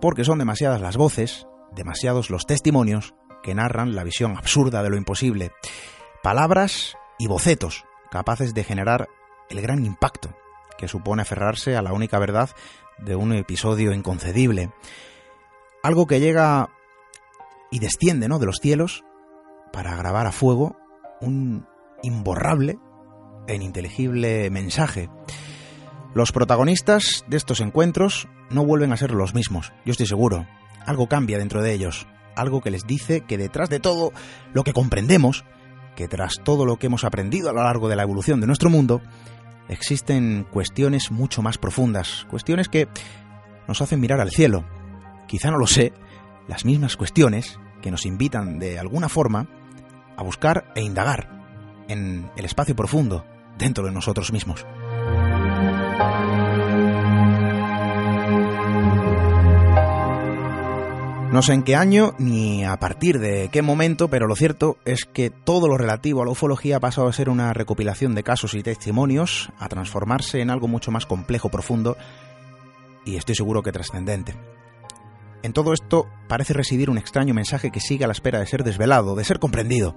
[0.00, 4.96] porque son demasiadas las voces, demasiados los testimonios que narran la visión absurda de lo
[4.96, 5.52] imposible,
[6.22, 9.08] palabras y bocetos capaces de generar
[9.48, 10.34] el gran impacto
[10.78, 12.50] que supone aferrarse a la única verdad
[12.98, 14.70] de un episodio inconcebible.
[15.82, 16.70] Algo que llega
[17.70, 18.38] y desciende ¿no?
[18.38, 19.04] de los cielos
[19.72, 20.76] para grabar a fuego
[21.20, 21.66] un
[22.02, 22.78] imborrable
[23.46, 25.08] e ininteligible mensaje.
[26.14, 30.46] Los protagonistas de estos encuentros no vuelven a ser los mismos, yo estoy seguro.
[30.86, 34.12] Algo cambia dentro de ellos, algo que les dice que detrás de todo
[34.52, 35.44] lo que comprendemos,
[35.96, 38.70] que tras todo lo que hemos aprendido a lo largo de la evolución de nuestro
[38.70, 39.00] mundo,
[39.68, 42.88] existen cuestiones mucho más profundas, cuestiones que
[43.68, 44.64] nos hacen mirar al cielo.
[45.26, 45.92] Quizá no lo sé,
[46.48, 49.46] las mismas cuestiones que nos invitan de alguna forma
[50.16, 53.24] a buscar e indagar en el espacio profundo
[53.58, 54.66] dentro de nosotros mismos.
[61.32, 65.06] No sé en qué año ni a partir de qué momento, pero lo cierto es
[65.06, 68.52] que todo lo relativo a la ufología ha pasado a ser una recopilación de casos
[68.52, 71.96] y testimonios, a transformarse en algo mucho más complejo, profundo
[73.06, 74.34] y estoy seguro que trascendente.
[75.42, 78.62] En todo esto parece residir un extraño mensaje que sigue a la espera de ser
[78.62, 79.96] desvelado, de ser comprendido.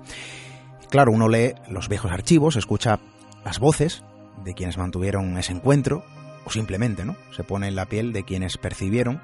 [0.89, 3.01] Claro, uno lee los viejos archivos, escucha
[3.43, 4.05] las voces
[4.45, 6.05] de quienes mantuvieron ese encuentro,
[6.45, 7.17] o simplemente, ¿no?
[7.35, 9.21] Se pone en la piel de quienes percibieron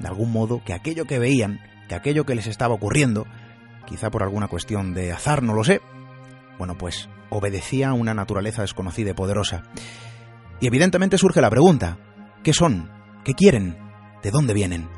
[0.00, 3.26] de algún modo, que aquello que veían, que aquello que les estaba ocurriendo,
[3.86, 5.80] quizá por alguna cuestión de azar, no lo sé,
[6.58, 9.62] bueno, pues obedecía a una naturaleza desconocida y poderosa.
[10.60, 11.98] Y evidentemente surge la pregunta,
[12.42, 12.90] ¿qué son?
[13.24, 13.78] ¿Qué quieren?
[14.22, 14.88] ¿De dónde vienen?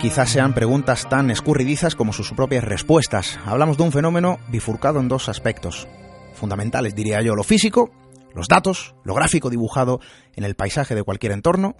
[0.00, 3.38] Quizás sean preguntas tan escurridizas como sus propias respuestas.
[3.44, 5.86] Hablamos de un fenómeno bifurcado en dos aspectos,
[6.34, 7.90] fundamentales diría yo, lo físico
[8.34, 10.00] los datos, lo gráfico dibujado
[10.36, 11.76] en el paisaje de cualquier entorno,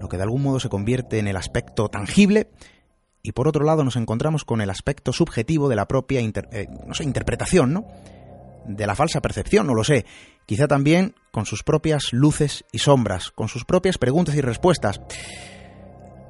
[0.00, 2.50] lo que de algún modo se convierte en el aspecto tangible,
[3.22, 6.68] y por otro lado nos encontramos con el aspecto subjetivo de la propia eh,
[7.00, 7.86] interpretación, ¿no?
[8.66, 10.06] De la falsa percepción, no lo sé.
[10.46, 15.00] Quizá también con sus propias luces y sombras, con sus propias preguntas y respuestas.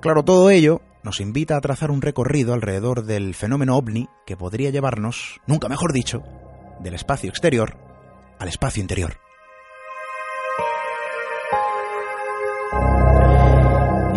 [0.00, 4.70] Claro, todo ello nos invita a trazar un recorrido alrededor del fenómeno ovni que podría
[4.70, 6.22] llevarnos, nunca mejor dicho,
[6.80, 7.76] del espacio exterior
[8.38, 9.18] al espacio interior.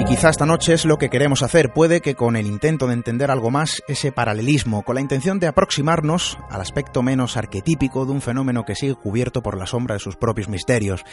[0.03, 1.71] Y quizá esta noche es lo que queremos hacer.
[1.71, 5.47] Puede que con el intento de entender algo más ese paralelismo, con la intención de
[5.47, 9.99] aproximarnos al aspecto menos arquetípico de un fenómeno que sigue cubierto por la sombra de
[9.99, 11.05] sus propios misterios.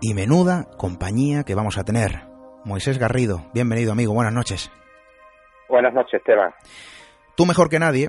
[0.00, 2.22] Y menuda compañía que vamos a tener.
[2.64, 4.72] Moisés Garrido, bienvenido amigo, buenas noches.
[5.68, 6.54] Buenas noches, Esteban.
[7.36, 8.08] Tú mejor que nadie,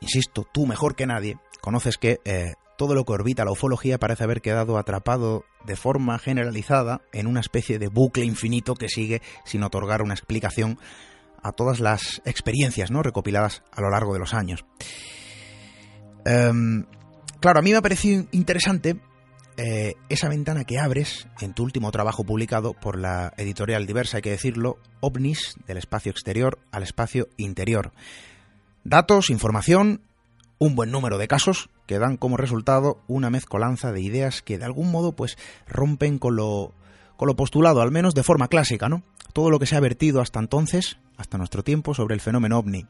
[0.00, 4.24] insisto, tú mejor que nadie, conoces que eh, todo lo que orbita la ufología parece
[4.24, 9.62] haber quedado atrapado de forma generalizada en una especie de bucle infinito que sigue sin
[9.62, 10.78] otorgar una explicación
[11.42, 13.02] a todas las experiencias ¿no?
[13.02, 14.64] recopiladas a lo largo de los años.
[16.24, 16.86] Em,
[17.40, 18.96] claro, a mí me ha parecido interesante
[19.56, 24.22] eh, esa ventana que abres en tu último trabajo publicado por la editorial diversa, hay
[24.22, 27.92] que decirlo, OVNIS, del espacio exterior al espacio interior.
[28.82, 30.00] Datos, información
[30.58, 34.64] un buen número de casos que dan como resultado una mezcolanza de ideas que de
[34.64, 35.36] algún modo pues
[35.66, 36.72] rompen con lo,
[37.16, 39.02] con lo postulado, al menos de forma clásica, ¿no?
[39.32, 42.86] Todo lo que se ha vertido hasta entonces, hasta nuestro tiempo, sobre el fenómeno ovni.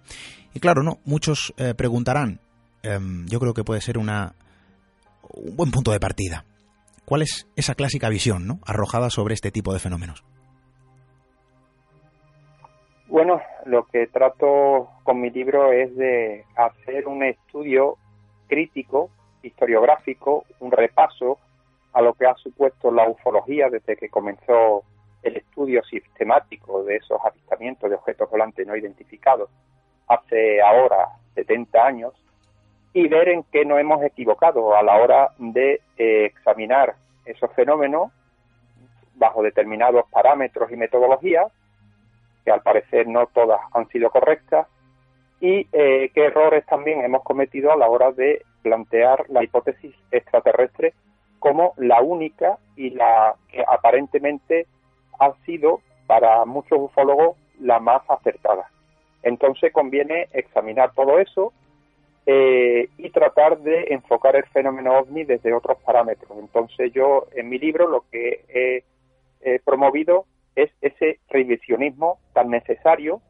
[0.52, 0.98] Y claro, ¿no?
[1.04, 2.40] Muchos eh, preguntarán,
[2.82, 4.34] em, yo creo que puede ser una,
[5.30, 6.44] un buen punto de partida.
[7.04, 8.60] ¿Cuál es esa clásica visión, ¿no?
[8.64, 10.24] Arrojada sobre este tipo de fenómenos.
[13.06, 17.96] Bueno, lo que trato con mi libro es de hacer un estudio
[18.48, 19.10] crítico,
[19.42, 21.38] historiográfico, un repaso
[21.92, 24.84] a lo que ha supuesto la ufología desde que comenzó
[25.22, 29.50] el estudio sistemático de esos avistamientos de objetos volantes no identificados
[30.08, 32.12] hace ahora 70 años
[32.92, 38.12] y ver en qué nos hemos equivocado a la hora de eh, examinar esos fenómenos
[39.14, 41.52] bajo determinados parámetros y metodologías
[42.44, 44.66] que al parecer no todas han sido correctas,
[45.40, 50.94] y eh, qué errores también hemos cometido a la hora de plantear la hipótesis extraterrestre
[51.38, 54.66] como la única y la que aparentemente
[55.18, 58.70] ha sido para muchos ufólogos la más acertada.
[59.22, 61.52] Entonces conviene examinar todo eso
[62.26, 66.38] eh, y tratar de enfocar el fenómeno ovni desde otros parámetros.
[66.38, 68.84] Entonces yo en mi libro lo que he,
[69.62, 70.24] promovido
[70.56, 73.20] es ese revisionismo tan necesario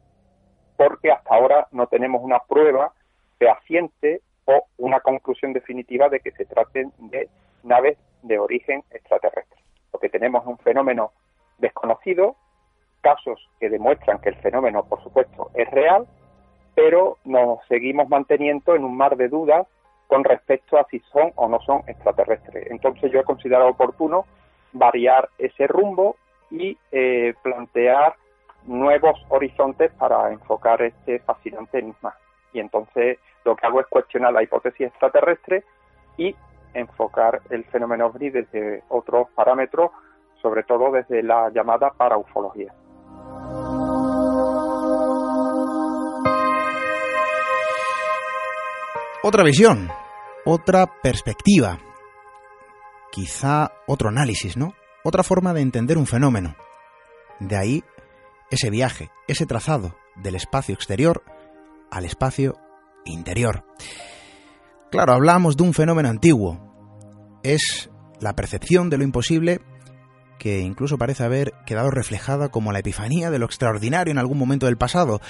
[0.77, 2.93] porque hasta ahora no tenemos una prueba
[3.37, 7.29] fehaciente o una conclusión definitiva de que se traten de
[7.63, 9.59] naves de origen extraterrestre.
[9.93, 11.11] Lo que tenemos es un fenómeno
[11.57, 12.35] desconocido,
[13.01, 16.07] casos que demuestran que el fenómeno, por supuesto, es real,
[16.75, 19.67] pero nos seguimos manteniendo en un mar de dudas
[20.07, 22.69] con respecto a si son o no son extraterrestres.
[22.69, 24.25] Entonces yo he considerado oportuno
[24.73, 26.17] variar ese rumbo
[26.59, 28.15] y eh, plantear
[28.65, 32.15] nuevos horizontes para enfocar este fascinante enigma.
[32.53, 35.63] Y entonces lo que hago es cuestionar la hipótesis extraterrestre
[36.17, 36.35] y
[36.73, 39.91] enfocar el fenómeno OVNI desde otros parámetros,
[40.41, 42.73] sobre todo desde la llamada paraufología.
[49.23, 49.89] Otra visión,
[50.45, 51.79] otra perspectiva,
[53.11, 54.73] quizá otro análisis, ¿no?
[55.07, 56.55] Otra forma de entender un fenómeno.
[57.39, 57.83] De ahí
[58.49, 61.23] ese viaje, ese trazado del espacio exterior
[61.91, 62.55] al espacio
[63.05, 63.63] interior.
[64.89, 67.37] Claro, hablamos de un fenómeno antiguo.
[67.43, 69.61] Es la percepción de lo imposible
[70.39, 74.65] que incluso parece haber quedado reflejada como la epifanía de lo extraordinario en algún momento
[74.65, 75.21] del pasado,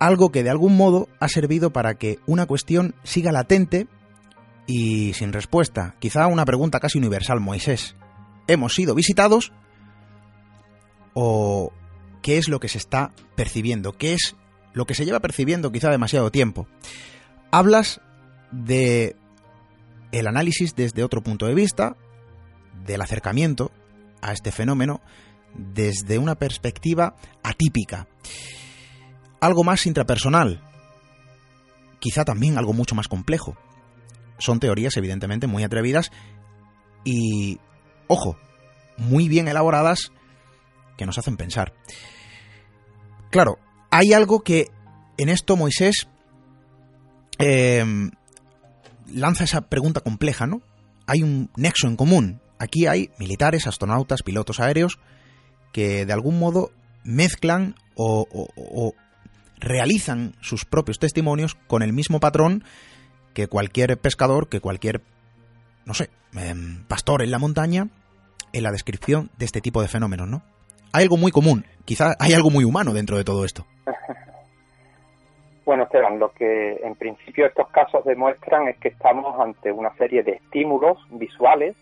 [0.00, 3.86] algo que de algún modo ha servido para que una cuestión siga latente
[4.66, 7.94] y sin respuesta, quizá una pregunta casi universal, Moisés.
[8.50, 9.52] ¿Hemos sido visitados?
[11.14, 11.72] ¿O
[12.20, 13.92] qué es lo que se está percibiendo?
[13.92, 14.34] ¿Qué es
[14.72, 16.66] lo que se lleva percibiendo quizá demasiado tiempo?
[17.52, 18.00] Hablas
[18.50, 19.14] de
[20.10, 21.96] el análisis desde otro punto de vista,
[22.84, 23.70] del acercamiento
[24.20, 25.00] a este fenómeno
[25.54, 28.08] desde una perspectiva atípica.
[29.40, 30.60] Algo más intrapersonal,
[32.00, 33.56] quizá también algo mucho más complejo.
[34.38, 36.10] Son teorías evidentemente muy atrevidas
[37.04, 37.60] y,
[38.10, 38.36] ojo,
[38.96, 40.10] muy bien elaboradas
[40.96, 41.72] que nos hacen pensar.
[43.30, 44.68] Claro, hay algo que
[45.16, 46.08] en esto Moisés
[47.38, 47.84] eh,
[49.14, 50.60] lanza esa pregunta compleja, ¿no?
[51.06, 52.40] Hay un nexo en común.
[52.58, 54.98] Aquí hay militares, astronautas, pilotos aéreos
[55.72, 56.72] que de algún modo
[57.04, 58.92] mezclan o,
[59.60, 62.64] realizan sus propios testimonios con el mismo patrón
[63.34, 65.02] que cualquier pescador, que cualquier,
[65.84, 67.88] no sé, em, pastor en la montaña
[68.52, 70.42] en la descripción de este tipo de fenómenos, ¿no?
[70.92, 73.64] Hay algo muy común, quizá hay algo muy humano dentro de todo esto.
[75.70, 80.24] Bueno, Esteban, lo que en principio estos casos demuestran es que estamos ante una serie
[80.24, 81.76] de estímulos visuales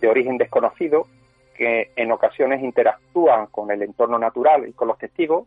[0.00, 1.06] de origen desconocido
[1.54, 5.46] que en ocasiones interactúan con el entorno natural y con los testigos,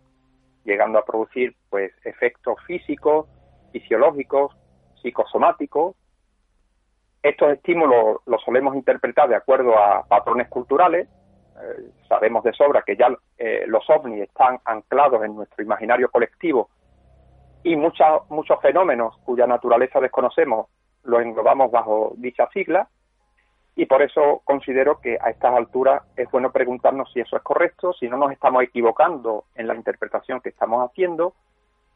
[0.63, 3.27] llegando a producir pues efectos físicos,
[3.73, 4.55] fisiológicos,
[5.01, 5.95] psicosomáticos.
[7.25, 11.07] Estos estímulos los solemos interpretar de acuerdo a patrones culturales.
[11.59, 13.07] Eh, sabemos de sobra que ya
[13.39, 16.69] eh, los ovnis están anclados en nuestro imaginario colectivo
[17.63, 20.67] y muchos muchos fenómenos cuya naturaleza desconocemos
[21.03, 22.89] los englobamos bajo dicha sigla
[23.75, 27.93] y por eso considero que a estas alturas es bueno preguntarnos si eso es correcto,
[27.93, 31.33] si no nos estamos equivocando en la interpretación que estamos haciendo,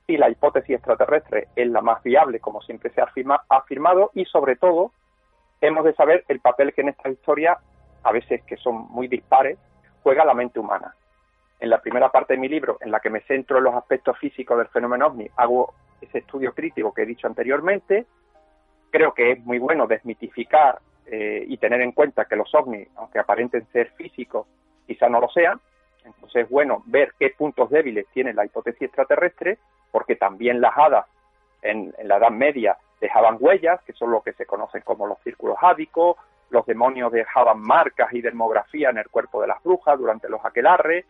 [0.07, 3.11] si la hipótesis extraterrestre es la más viable, como siempre se ha
[3.49, 4.91] afirmado, y sobre todo
[5.61, 7.57] hemos de saber el papel que en esta historia,
[8.03, 9.57] a veces que son muy dispares,
[10.03, 10.95] juega la mente humana
[11.59, 14.17] en la primera parte de mi libro, en la que me centro en los aspectos
[14.17, 18.05] físicos del fenómeno ovni, hago ese estudio crítico que he dicho anteriormente.
[18.89, 23.19] Creo que es muy bueno desmitificar eh, y tener en cuenta que los ovnis, aunque
[23.19, 24.47] aparenten ser físicos,
[24.87, 25.59] quizá no lo sean.
[26.05, 29.57] Entonces es bueno ver qué puntos débiles tiene la hipótesis extraterrestre,
[29.91, 31.05] porque también las hadas
[31.61, 35.19] en, en la Edad Media dejaban huellas, que son lo que se conocen como los
[35.23, 36.17] círculos hádicos,
[36.49, 41.05] los demonios dejaban marcas y demografía en el cuerpo de las brujas durante los aquelarres,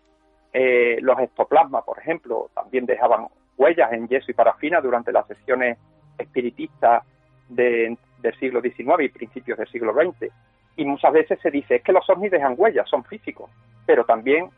[0.52, 3.28] eh, los ectoplasmas, por ejemplo, también dejaban
[3.58, 5.78] huellas en yeso y parafina durante las sesiones
[6.18, 7.04] espiritistas
[7.48, 7.98] del
[8.40, 10.32] siglo XIX y principios del siglo XX.
[10.76, 13.50] Y muchas veces se dice es que los ovnis dejan huellas, son físicos,
[13.86, 14.50] pero también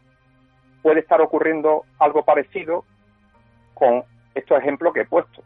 [0.82, 2.86] puede estar ocurriendo algo parecido
[3.74, 4.04] con
[4.34, 5.44] estos ejemplos que he puesto.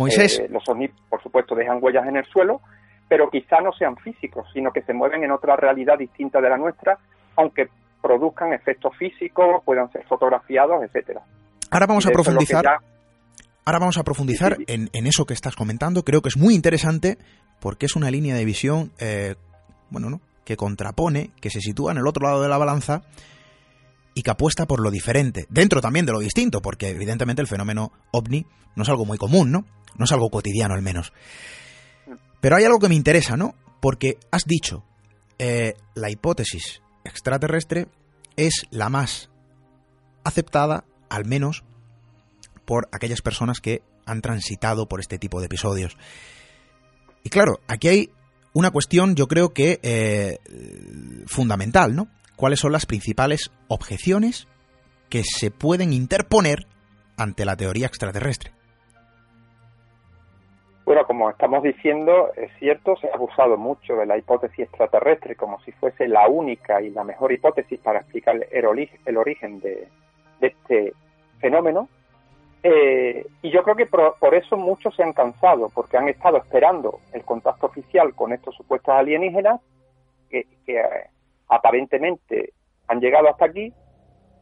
[0.00, 0.40] Moisés.
[0.40, 2.60] Eh, los ovnis, por supuesto, dejan huellas en el suelo,
[3.08, 6.56] pero quizá no sean físicos, sino que se mueven en otra realidad distinta de la
[6.56, 6.98] nuestra,
[7.36, 7.68] aunque
[8.00, 11.20] produzcan efectos físicos, puedan ser fotografiados, etcétera.
[11.70, 12.64] Ahora vamos a profundizar.
[13.64, 16.02] Ahora vamos a profundizar En, en, eso que estás comentando.
[16.02, 17.18] Creo que es muy interesante
[17.60, 19.34] porque es una línea de visión, eh,
[19.90, 20.20] bueno, ¿no?
[20.44, 23.02] Que contrapone, que se sitúa en el otro lado de la balanza
[24.14, 27.92] y que apuesta por lo diferente, dentro también de lo distinto, porque evidentemente el fenómeno
[28.10, 29.64] ovni no es algo muy común, ¿no?
[29.96, 31.12] No es algo cotidiano al menos.
[32.40, 33.54] Pero hay algo que me interesa, ¿no?
[33.80, 34.84] Porque has dicho,
[35.38, 37.88] eh, la hipótesis extraterrestre
[38.36, 39.30] es la más
[40.24, 41.64] aceptada, al menos,
[42.64, 45.96] por aquellas personas que han transitado por este tipo de episodios.
[47.22, 48.10] Y claro, aquí hay
[48.52, 50.38] una cuestión, yo creo que eh,
[51.26, 52.08] fundamental, ¿no?
[52.36, 54.48] ¿Cuáles son las principales objeciones
[55.08, 56.66] que se pueden interponer
[57.16, 58.52] ante la teoría extraterrestre?
[60.90, 65.60] Bueno, como estamos diciendo, es cierto, se ha abusado mucho de la hipótesis extraterrestre como
[65.60, 68.66] si fuese la única y la mejor hipótesis para explicar el,
[69.16, 69.86] origen de,
[70.40, 70.92] este
[71.38, 71.88] fenómeno.
[72.64, 76.98] Eh, y yo creo que por, eso muchos se han cansado, porque han estado esperando
[77.12, 79.60] el contacto oficial con estos supuestos alienígenas,
[80.28, 80.82] que, eh,
[81.46, 82.52] aparentemente
[82.88, 83.72] han llegado hasta aquí,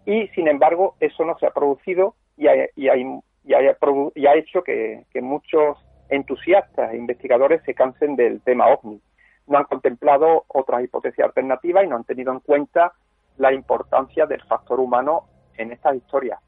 [0.07, 5.76] y sin embargo eso no se ha producido y ha, y ha, hecho que muchos
[6.09, 9.00] entusiastas e investigadores se cansen del tema ovni.
[9.46, 12.92] No han contemplado otras hipótesis alternativas y no han tenido en cuenta
[13.38, 15.24] la importancia del factor humano
[15.56, 16.40] en estas historias.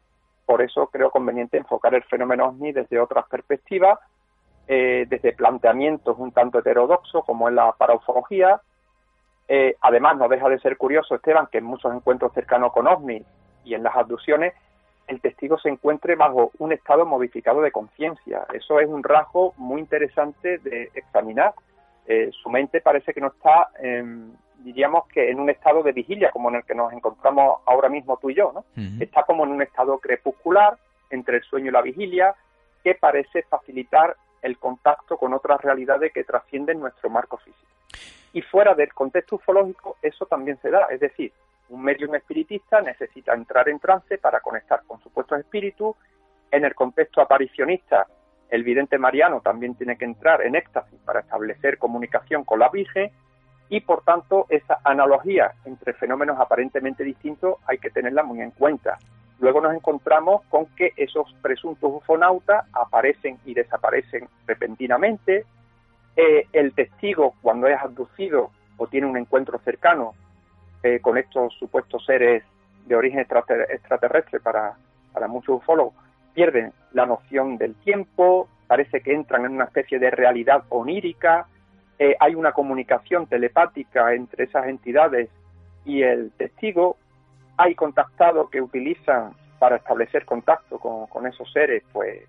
[0.44, 3.98] Por eso creo conveniente enfocar el fenómeno ovni desde otras perspectivas,
[4.66, 8.60] eh, desde planteamientos un tanto heterodoxos como es la paraufología.
[9.48, 13.24] Eh, además, no deja de ser curioso, Esteban, que en muchos encuentros cercanos con ovni
[13.64, 14.54] y en las abducciones
[15.10, 18.46] el testigo se encuentre bajo un estado modificado de conciencia.
[18.52, 21.52] Eso es un rasgo muy interesante de examinar.
[22.06, 23.70] Eh, su mente parece que no está,
[24.58, 28.18] diríamos que en un estado de vigilia como en el que nos encontramos ahora mismo
[28.18, 28.64] tú y yo, ¿no?
[29.00, 30.76] Está como en un estado crepuscular
[31.10, 32.34] entre el sueño y la vigilia
[32.84, 37.66] que parece facilitar el contacto con otras realidades que trascienden nuestro marco físico.
[38.32, 41.32] Y fuera del contexto ufológico eso también se da, es decir,
[41.70, 45.96] un medium espiritista necesita entrar en trance para conectar con supuestos espíritus.
[46.50, 48.06] En el contexto aparicionista,
[48.50, 53.10] el vidente mariano también tiene que entrar en éxtasis para establecer comunicación con la Virgen
[53.68, 58.98] y por tanto esa analogía entre fenómenos aparentemente distintos hay que tenerla muy en cuenta.
[59.38, 65.46] Luego nos encontramos con que esos presuntos ufonautas aparecen y desaparecen repentinamente.
[66.16, 70.14] Eh, el testigo, cuando es abducido o tiene un encuentro cercano,
[70.82, 72.42] eh, con estos supuestos seres
[72.86, 74.74] de origen extraterrestre para,
[75.12, 75.94] para muchos ufólogos,
[76.34, 81.46] pierden la noción del tiempo, parece que entran en una especie de realidad onírica,
[81.98, 85.28] eh, hay una comunicación telepática entre esas entidades
[85.84, 86.96] y el testigo,
[87.56, 92.22] hay contactados que utilizan para establecer contacto con, esos seres, pues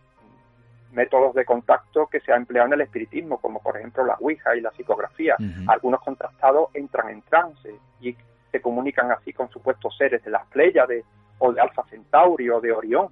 [0.92, 4.54] métodos de contacto que se ha empleado en el espiritismo, como por ejemplo la Ouija
[4.58, 5.38] y la psicografía.
[5.68, 8.18] Algunos contactados entran en trance y
[8.52, 11.06] se comunican así con supuestos seres de las Pléyades
[11.40, 13.08] o de Alfa Centauri o de Orión.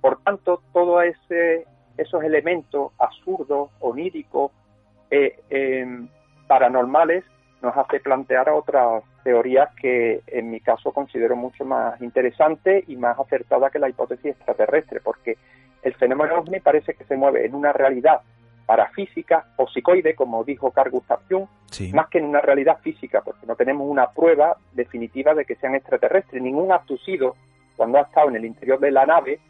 [0.00, 1.02] Por tanto, todos
[1.96, 4.52] esos elementos absurdos, oníricos,
[5.10, 6.08] eh, em,
[6.46, 7.24] paranormales,
[7.62, 13.18] nos hace plantear otras teorías que en mi caso considero mucho más interesantes y más
[13.18, 15.38] acertadas que la hipótesis extraterrestre, porque
[15.82, 18.20] el fenómeno ovni parece que se mueve en una realidad
[18.72, 21.46] parafísica o psicoide, como dijo Carl Gustav Jung,
[21.92, 25.74] más que en una realidad física, porque no tenemos una prueba definitiva de que sean
[25.74, 26.42] extraterrestres.
[26.42, 27.36] Ningún abducido,
[27.76, 29.40] cuando ha estado en el interior de la nave,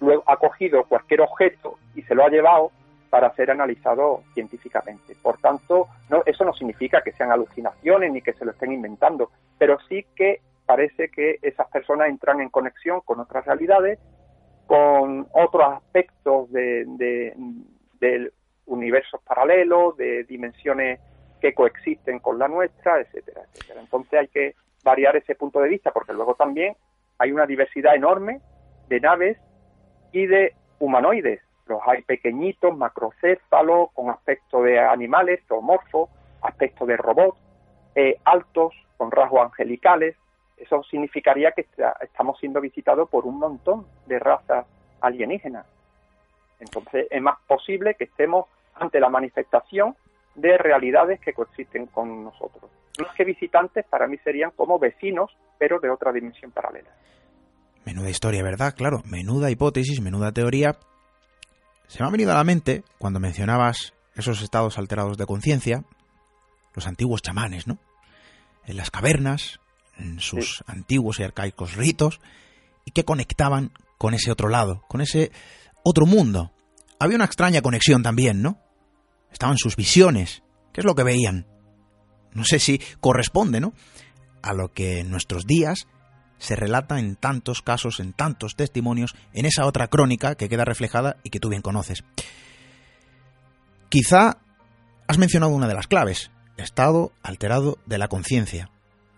[0.00, 2.72] luego ha cogido cualquier objeto y se lo ha llevado
[3.10, 5.14] para ser analizado científicamente.
[5.22, 9.30] Por tanto, no, eso no significa que sean alucinaciones ni que se lo estén inventando,
[9.56, 14.00] pero sí que parece que esas personas entran en conexión con otras realidades,
[14.66, 17.34] con otros aspectos de, de,
[18.00, 18.32] del
[18.66, 21.00] universos paralelos, de dimensiones
[21.40, 23.80] que coexisten con la nuestra, etcétera, etcétera.
[23.80, 26.76] Entonces hay que variar ese punto de vista porque luego también
[27.18, 28.40] hay una diversidad enorme
[28.88, 29.38] de naves
[30.12, 31.40] y de humanoides.
[31.66, 36.10] Los hay pequeñitos, macrocéfalos, con aspecto de animales, zoomorfos,
[36.42, 37.38] aspecto de robots,
[37.94, 40.16] eh, altos, con rasgos angelicales.
[40.56, 41.66] Eso significaría que
[42.02, 44.66] estamos siendo visitados por un montón de razas
[45.00, 45.66] alienígenas.
[46.60, 49.96] Entonces es más posible que estemos ante la manifestación
[50.34, 52.70] de realidades que coexisten con nosotros.
[52.98, 56.90] Los que visitantes para mí serían como vecinos, pero de otra dimensión paralela.
[57.84, 58.74] Menuda historia, ¿verdad?
[58.74, 60.76] Claro, menuda hipótesis, menuda teoría.
[61.86, 65.84] Se me ha venido a la mente cuando mencionabas esos estados alterados de conciencia,
[66.74, 67.78] los antiguos chamanes, ¿no?
[68.64, 69.60] En las cavernas,
[69.98, 72.20] en sus antiguos y arcaicos ritos,
[72.84, 75.30] y que conectaban con ese otro lado, con ese
[75.84, 76.52] otro mundo.
[76.98, 78.58] Había una extraña conexión también, ¿no?
[79.30, 80.42] Estaban sus visiones,
[80.74, 81.46] ¿Qué es lo que veían?
[82.32, 83.72] No sé si corresponde, ¿no?
[84.42, 85.86] A lo que en nuestros días
[86.38, 91.16] se relata en tantos casos, en tantos testimonios, en esa otra crónica que queda reflejada
[91.22, 92.02] y que tú bien conoces.
[93.88, 94.38] Quizá
[95.06, 98.68] has mencionado una de las claves, estado alterado de la conciencia.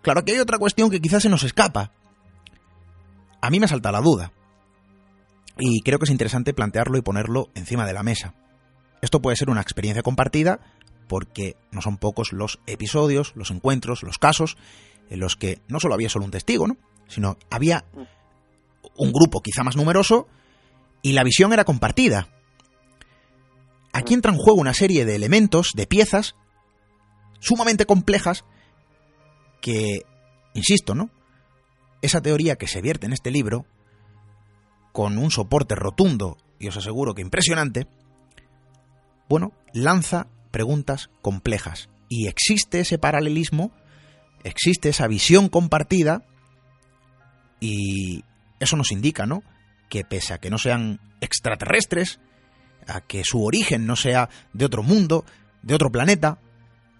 [0.03, 1.93] Claro que hay otra cuestión que quizás se nos escapa.
[3.41, 4.33] A mí me salta la duda.
[5.59, 8.35] Y creo que es interesante plantearlo y ponerlo encima de la mesa.
[9.01, 10.61] Esto puede ser una experiencia compartida
[11.09, 14.57] porque no son pocos los episodios, los encuentros, los casos
[15.09, 16.77] en los que no solo había solo un testigo, ¿no?
[17.09, 17.85] sino había
[18.97, 20.29] un grupo quizá más numeroso
[21.03, 22.29] y la visión era compartida.
[23.93, 26.35] Aquí entra en juego una serie de elementos, de piezas,
[27.41, 28.45] sumamente complejas,
[29.61, 30.03] que,
[30.55, 31.11] insisto, ¿no?
[32.03, 33.65] Esa teoría que se vierte en este libro,
[34.97, 37.87] con un soporte rotundo, y os aseguro que impresionante,
[39.29, 41.91] bueno, lanza preguntas complejas.
[42.09, 43.73] Y existe ese paralelismo,
[44.43, 46.25] existe esa visión compartida,
[47.61, 48.25] y
[48.59, 49.43] eso nos indica, ¿no?
[49.91, 52.19] Que pese a que no sean extraterrestres,
[52.87, 55.27] a que su origen no sea de otro mundo,
[55.61, 56.39] de otro planeta,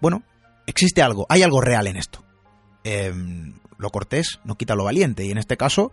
[0.03, 0.23] bueno,
[0.67, 2.23] existe algo, hay algo real en esto.
[2.85, 5.93] Em, lo cortés no quita lo valiente, y en este caso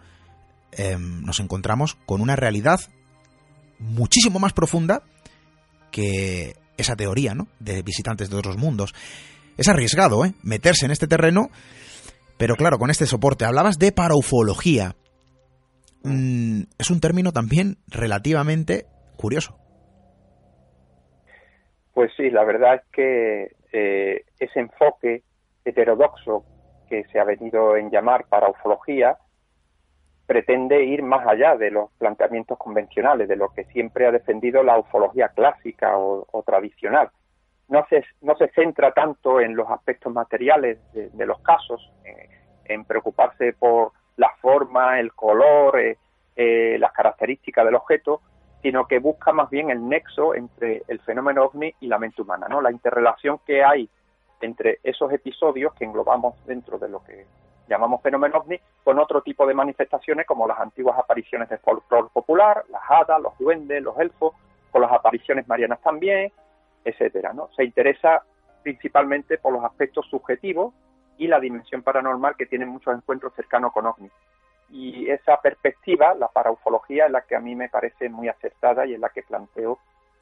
[0.77, 2.79] em, nos encontramos con una realidad
[3.79, 5.03] muchísimo más profunda
[5.91, 7.47] que esa teoría, ¿no?
[7.59, 8.93] De visitantes de otros mundos.
[9.57, 10.33] Es arriesgado, ¿eh?
[10.41, 11.49] Meterse en este terreno
[12.37, 14.95] pero claro, con este soporte hablabas de paraufología.
[16.03, 18.85] Mm, es un término también relativamente
[19.17, 19.57] curioso.
[21.93, 25.23] Pues sí, la verdad es que eh, ese enfoque
[25.63, 26.43] heterodoxo
[26.89, 29.17] que se ha venido en llamar paraufología
[30.25, 34.77] pretende ir más allá de los planteamientos convencionales, de lo que siempre ha defendido la
[34.77, 37.09] ufología clásica o, tradicional.
[37.67, 41.91] No se, no se centra tanto en los aspectos materiales de, los casos,
[42.65, 45.97] en preocuparse por la forma, el color, eh,
[46.35, 48.21] eh, las características del objeto,
[48.61, 52.47] sino que busca más bien el nexo entre el fenómeno ovni y la mente humana,
[52.47, 52.61] ¿no?
[52.61, 53.89] La interrelación que hay
[54.41, 57.25] entre esos episodios que englobamos dentro de lo que
[57.67, 62.63] llamamos fenómeno ovni con otro tipo de manifestaciones como las antiguas apariciones de folclore popular,
[62.69, 64.33] las hadas, los duendes, los elfos,
[64.71, 66.31] con las apariciones marianas también,
[66.83, 67.49] etcétera, ¿no?
[67.55, 68.23] Se interesa
[68.63, 70.73] principalmente por los aspectos subjetivos
[71.17, 74.11] y la dimensión paranormal que tienen muchos encuentros cercanos con ovnis.
[74.69, 78.95] Y esa perspectiva, la paraufología, es la que a mí me parece muy acertada y
[78.95, 79.77] es la que planteo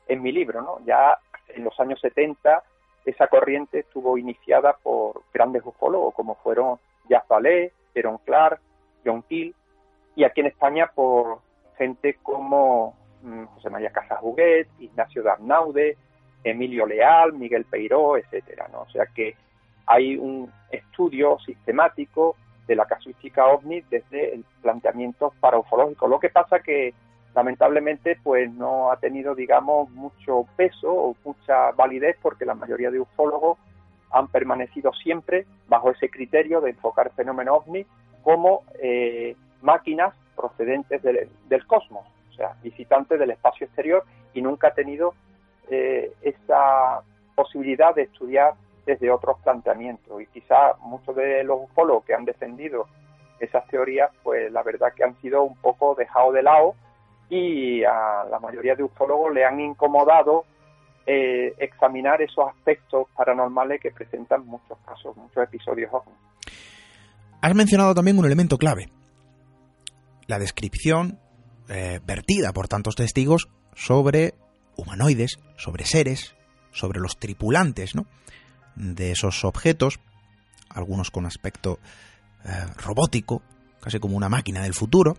[0.07, 0.61] en mi libro.
[0.61, 0.79] ¿no?
[0.85, 1.17] Ya
[1.47, 2.61] en los años 70
[3.05, 6.79] esa corriente estuvo iniciada por grandes ufólogos como fueron
[7.29, 8.59] Vallée, Aaron Clark,
[9.05, 9.53] John Keel,
[10.15, 11.39] y aquí en España por
[11.77, 15.97] gente como mm, José María Casajuguet, Ignacio Darnaude,
[16.43, 18.81] Emilio Leal, Miguel Peiró, etcétera, ¿no?
[18.81, 19.35] O sea que
[19.85, 22.35] hay un estudio sistemático
[22.67, 26.07] de la casuística ovni desde el planteamiento paraufológico.
[26.07, 26.93] Lo que pasa que
[27.33, 32.99] lamentablemente pues no ha tenido digamos mucho peso o mucha validez porque la mayoría de
[32.99, 33.57] ufólogos
[34.11, 37.85] han permanecido siempre bajo ese criterio de enfocar el fenómeno ovni
[38.23, 44.03] como eh, máquinas procedentes del, cosmos, o sea, visitantes del espacio exterior
[44.33, 45.13] y nunca ha tenido
[45.69, 47.01] eh, esa
[47.35, 48.53] posibilidad de estudiar
[48.85, 50.21] desde otros planteamientos.
[50.21, 52.87] Y quizá muchos de los ufólogos que han defendido
[53.39, 56.75] esas teorías, pues la verdad que han sido un poco dejados de lado
[57.29, 60.45] y a la mayoría de ufólogos le han incomodado
[61.05, 65.91] eh, examinar esos aspectos paranormales que presentan muchos casos, muchos episodios
[67.41, 68.89] Has mencionado también un elemento clave,
[70.27, 71.19] la descripción
[71.69, 74.35] eh, vertida por tantos testigos sobre
[74.77, 76.35] humanoides, sobre seres,
[76.71, 78.05] sobre los tripulantes, ¿no?
[78.75, 79.99] de esos objetos,
[80.69, 81.79] algunos con aspecto
[82.45, 83.41] eh, robótico,
[83.81, 85.17] casi como una máquina del futuro,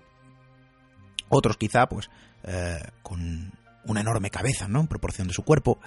[1.29, 2.11] otros quizá pues
[2.45, 3.53] eh, con
[3.85, 4.81] una enorme cabeza, ¿no?
[4.81, 5.79] En proporción de su cuerpo.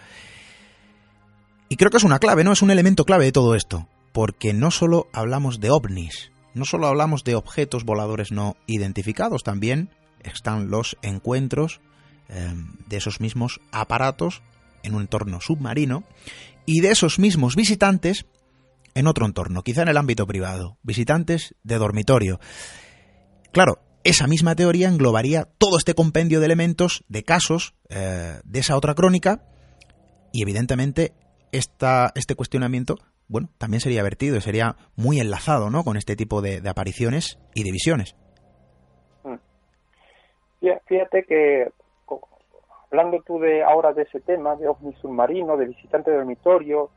[1.70, 2.52] Y creo que es una clave, ¿no?
[2.52, 6.88] Es un elemento clave de todo esto, porque no solo hablamos de ovnis, no solo
[6.88, 9.90] hablamos de objetos voladores no identificados, también
[10.24, 11.82] están los encuentros
[12.30, 12.54] eh,
[12.88, 14.42] de esos mismos aparatos
[14.84, 16.04] en un entorno submarino
[16.66, 18.26] y de esos mismos visitantes
[18.94, 22.40] en otro entorno, quizá en el ámbito privado, visitantes de dormitorio.
[23.52, 28.78] Claro, esa misma teoría englobaría todo este compendio de elementos, de casos, eh, de esa
[28.78, 29.42] otra crónica,
[30.32, 31.14] y evidentemente
[31.52, 32.98] esta, este cuestionamiento,
[33.28, 37.72] bueno, también sería vertido, sería muy enlazado, ¿no?, con este tipo de, apariciones y de
[37.72, 38.16] visiones.
[39.24, 39.36] Mm.
[40.88, 41.72] Fíjate que
[42.92, 46.92] hablando tú de ahora de ese tema, de ovni submarino, de visitantes de dormitorio,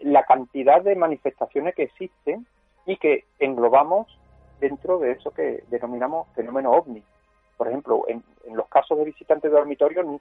[0.00, 2.46] la cantidad de manifestaciones que existen
[2.84, 4.17] y que englobamos
[4.60, 7.02] dentro de eso que denominamos fenómeno ovni.
[7.56, 10.20] Por ejemplo, en, los casos de visitantes de dormitorio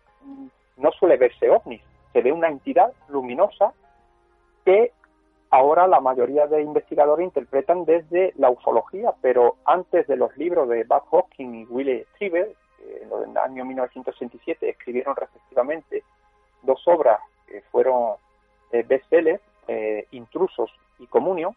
[0.78, 1.82] no, suele verse ovnis,
[2.14, 3.74] se ve una entidad luminosa
[4.66, 4.92] que
[5.50, 10.84] ahora la mayoría de investigadores interpretan desde la ufología, pero antes de los libros de
[10.84, 16.04] Bud Hawking y Willie Strieber, en el año 1967 escribieron respectivamente
[16.64, 18.16] dos obras que fueron
[18.72, 21.56] eh, bestsellers, eh, Intrusos y Comunio.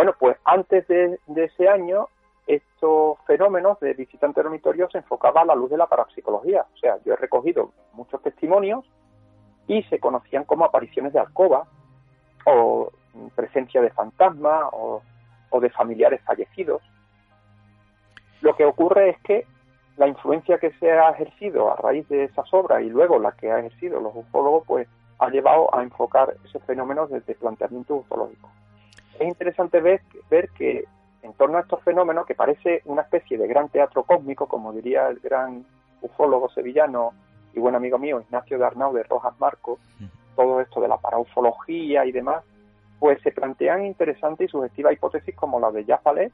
[0.00, 2.08] Bueno, pues antes de, ese año
[2.46, 6.64] estos fenómenos de visitantes dormitorios se enfocaban a la luz de la parapsicología.
[6.74, 8.82] O sea, yo he recogido muchos testimonios
[9.66, 11.66] y se conocían como apariciones de alcoba
[12.46, 12.90] o
[13.34, 15.02] presencia de fantasmas o,
[15.60, 16.80] de familiares fallecidos.
[18.40, 19.46] Lo que ocurre es que
[19.98, 23.52] la influencia que se ha ejercido a raíz de esas obras y luego la que
[23.52, 24.88] ha ejercido los ufólogos, pues
[25.18, 28.48] ha llevado a enfocar esos fenómenos desde planteamiento ufológico.
[29.20, 30.00] Es interesante ver,
[30.30, 30.86] ver que
[31.22, 35.08] en torno a estos fenómenos, que parece una especie de gran teatro cósmico, como diría
[35.08, 35.66] el gran
[36.00, 37.12] ufólogo sevillano
[37.52, 39.78] y buen amigo mío Ignacio de Arnau de Rojas Marco,
[40.34, 42.42] todo esto de la paraufología y demás,
[42.98, 46.32] pues se plantean interesantes y sugestivas hipótesis como la de Jaffalet,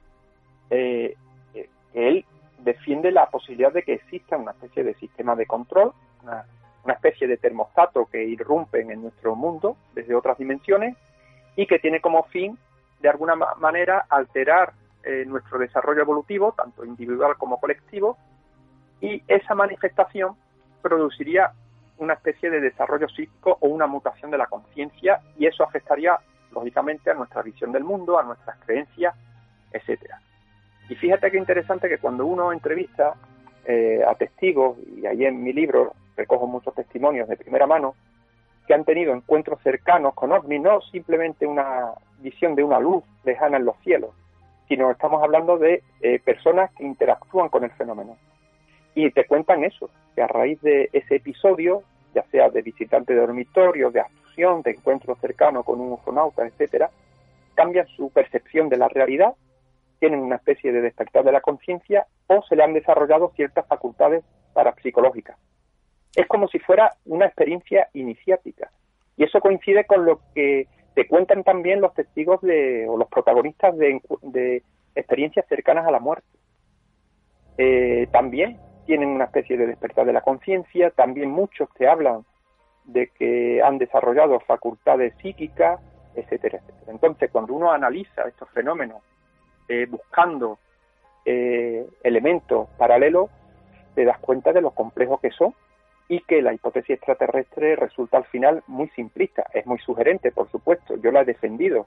[0.70, 1.16] eh,
[1.54, 2.24] eh, que él
[2.58, 6.46] defiende la posibilidad de que exista una especie de sistema de control, una,
[6.92, 10.96] especie de termostato que irrumpen en nuestro mundo desde otras dimensiones
[11.56, 12.56] y que tiene como fin,
[13.00, 14.72] de alguna manera, alterar
[15.02, 18.16] eh, nuestro desarrollo evolutivo, tanto individual como colectivo,
[19.00, 20.34] y esa manifestación
[20.82, 21.52] produciría
[21.98, 26.18] una especie de desarrollo psíquico o una mutación de la conciencia y eso afectaría
[26.52, 29.14] lógicamente a nuestra visión del mundo, a nuestras creencias,
[29.72, 30.20] etcétera.
[30.88, 33.14] Y fíjate qué interesante que cuando uno entrevista
[33.64, 37.94] eh, a testigos, y ahí en mi libro recojo muchos testimonios de primera mano,
[38.66, 43.56] que han tenido encuentros cercanos con ovnis, no simplemente una visión de una luz lejana
[43.56, 44.10] en los cielos,
[44.68, 48.16] sino estamos hablando de eh, personas que interactúan con el fenómeno.
[48.94, 51.82] Y te cuentan eso, que a raíz de ese episodio,
[52.14, 54.02] ya sea de visitante de dormitorio, de
[54.36, 56.90] de encuentro cercano con un ufonauta, etcétera,
[57.54, 59.34] cambian su percepción de la realidad,
[59.98, 64.24] tienen una especie de despertar de la conciencia o se le han desarrollado ciertas facultades
[64.52, 65.38] parapsicológicas.
[66.16, 68.70] Es como si fuera una experiencia iniciática.
[69.16, 73.76] Y eso coincide con lo que te cuentan también los testigos de, o los protagonistas
[73.76, 74.62] de,
[74.94, 76.26] experiencias cercanas a la muerte.
[77.58, 82.24] Eh, también tienen una especie de despertar de la conciencia, también muchos te hablan
[82.84, 85.80] de que han desarrollado facultades psíquicas,
[86.14, 86.92] etcétera, etcétera.
[86.92, 89.02] Entonces, cuando uno analiza estos fenómenos
[89.68, 90.58] eh, buscando
[91.26, 93.28] eh, elementos paralelos,
[93.94, 95.54] te das cuenta de lo complejos que son
[96.08, 99.44] y que la hipótesis extraterrestre resulta al final muy simplista.
[99.52, 101.86] Es muy sugerente, por supuesto, yo la he defendido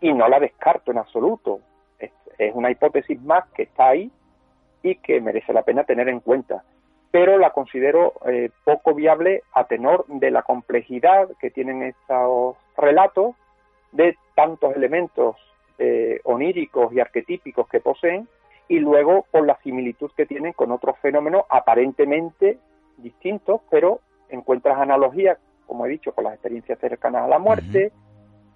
[0.00, 1.60] y no la descarto en absoluto.
[1.98, 4.10] es una hipótesis más que está ahí
[4.82, 6.64] y que merece la pena tener en cuenta
[7.12, 13.36] pero la considero eh, poco viable a tenor de la complejidad que tienen estos relatos,
[13.92, 15.36] de tantos elementos
[15.78, 18.26] eh, oníricos y arquetípicos que poseen,
[18.66, 22.58] y luego por la similitud que tienen con otros fenómenos aparentemente
[22.98, 27.92] distintos, pero encuentras analogías, como he dicho, con las experiencias cercanas a la muerte,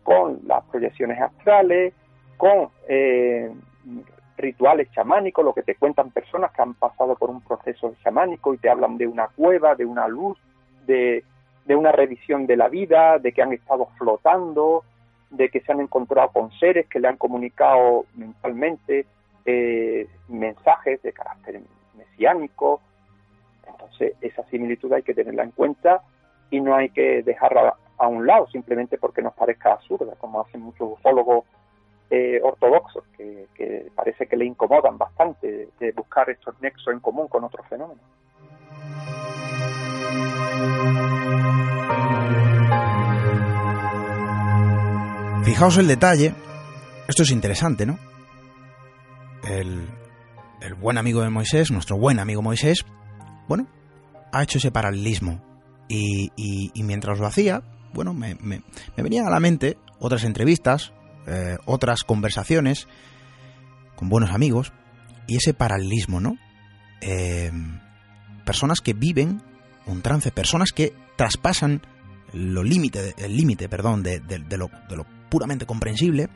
[0.03, 1.93] con las proyecciones astrales,
[2.37, 3.51] con eh,
[4.37, 8.59] rituales chamánicos, lo que te cuentan personas que han pasado por un proceso chamánico y
[8.59, 10.39] te hablan de una cueva, de una luz,
[10.87, 11.25] de,
[11.69, 14.85] una revisión de la vida, de que han estado flotando,
[15.31, 19.07] de que se han encontrado con seres que le han comunicado mentalmente
[19.45, 21.61] eh, mensajes de carácter
[21.97, 22.81] mesiánico.
[23.67, 26.03] Entonces, esa similitud hay que tenerla en cuenta
[26.51, 30.61] y no hay que dejarla a un lado simplemente porque nos parezca absurda, como hacen
[30.61, 31.45] muchos ufólogos
[32.11, 33.47] eh, ortodoxos que,
[33.95, 38.05] parece que le incomodan bastante buscar estos nexos en común con otros fenómenos.
[45.47, 46.35] Fijaos el detalle,
[47.09, 47.99] esto es interesante, ¿no?
[49.49, 49.87] El,
[50.81, 52.85] buen amigo de Moisés, nuestro buen amigo Moisés,
[53.49, 53.67] bueno,
[54.33, 55.43] ha hecho ese paralelismo.
[55.89, 57.63] Y, mientras lo hacía,
[57.95, 58.63] bueno, me, me
[58.97, 60.93] venían a la mente otras entrevistas
[61.29, 62.87] eh, otras conversaciones
[63.97, 64.73] con buenos amigos
[65.27, 66.39] y ese paralelismo, ¿no?
[67.01, 67.51] Eh,
[68.45, 69.43] personas que viven
[69.87, 71.83] un trance, personas que traspasan
[72.33, 74.21] lo límite, el límite, perdón, de,
[74.57, 76.29] lo, de, lo, puramente comprensible,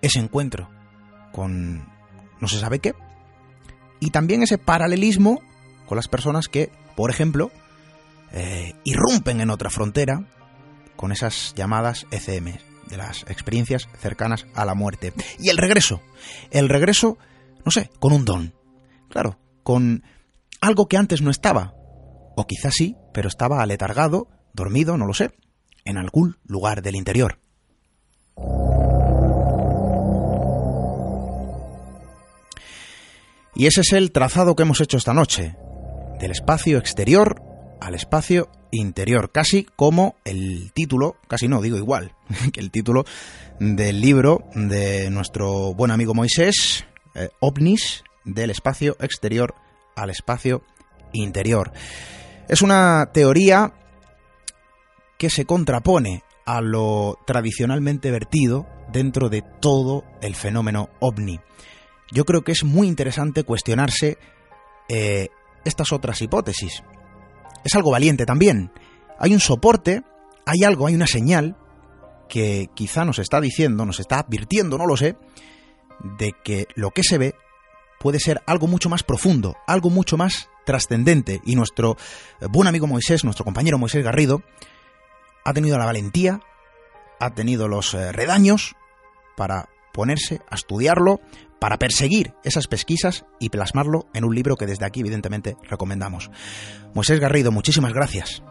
[0.00, 0.70] ese encuentro
[1.32, 1.86] con
[2.40, 2.94] no se sabe qué,
[4.00, 5.40] y también ese paralelismo
[5.86, 7.50] con las personas que, por ejemplo,
[8.32, 10.24] eh, irrumpen en otra frontera
[10.96, 12.58] con esas llamadas ECM,
[12.88, 15.12] de las experiencias cercanas a la muerte.
[15.38, 16.00] Y el regreso,
[16.50, 17.18] el regreso,
[17.64, 18.54] no sé, con un don.
[19.08, 20.02] Claro, con
[20.60, 21.74] algo que antes no estaba.
[22.36, 25.30] O quizás sí, pero estaba aletargado, dormido, no lo sé,
[25.84, 27.38] en algún lugar del interior.
[33.54, 35.56] Y ese es el trazado que hemos hecho esta noche,
[36.18, 37.42] del espacio exterior
[37.80, 42.12] al espacio interior, casi como el título, casi no, digo igual,
[42.52, 43.04] que el título
[43.58, 49.54] del libro de nuestro buen amigo Moisés, eh, OVNIS, del espacio exterior
[49.94, 50.62] al espacio
[51.12, 51.72] interior.
[52.48, 53.72] Es una teoría
[55.18, 61.40] que se contrapone a lo tradicionalmente vertido dentro de todo el fenómeno ovni.
[62.12, 64.18] Yo creo que es muy interesante cuestionarse
[64.88, 65.28] eh,
[65.66, 66.82] estas otras hipótesis.
[67.64, 68.70] Es algo valiente también.
[69.18, 70.02] Hay un soporte,
[70.44, 71.56] hay algo, hay una señal
[72.28, 75.16] que quizá nos está diciendo, nos está advirtiendo, no lo sé,
[76.18, 77.34] de que lo que se ve
[77.98, 81.40] puede ser algo mucho más profundo, algo mucho más trascendente.
[81.44, 81.96] Y nuestro
[82.50, 84.42] buen amigo Moisés, nuestro compañero Moisés Garrido,
[85.44, 86.40] ha tenido la valentía,
[87.20, 88.74] ha tenido los eh, redaños
[89.36, 91.20] para ponerse a estudiarlo,
[91.58, 96.30] para perseguir esas pesquisas y plasmarlo en un libro que desde aquí evidentemente recomendamos.
[96.94, 98.42] Moisés Garrido, muchísimas gracias.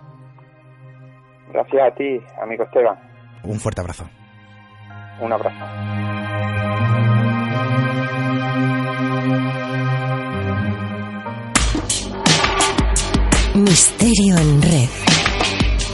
[1.52, 2.98] Gracias a ti, amigo Esteban.
[3.44, 4.10] Un fuerte abrazo.
[5.22, 5.66] Un abrazo.
[13.56, 14.90] Misterio en red.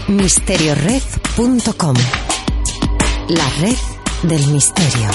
[0.07, 1.95] Misteriored.com.
[3.29, 3.77] La red
[4.23, 5.09] del misterio.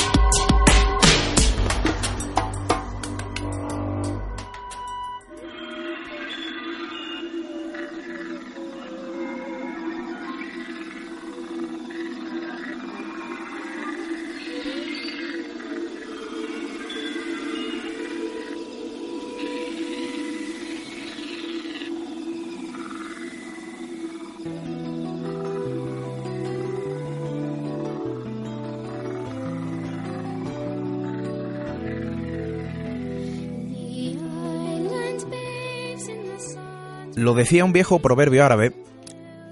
[37.26, 38.72] Lo decía un viejo proverbio árabe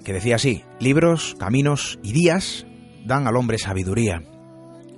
[0.05, 2.69] que decía así, libros, caminos y días
[3.05, 4.23] dan al hombre sabiduría.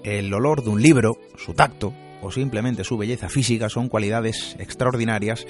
[0.04, 5.46] El olor de un libro, su tacto o simplemente su belleza física son cualidades extraordinarias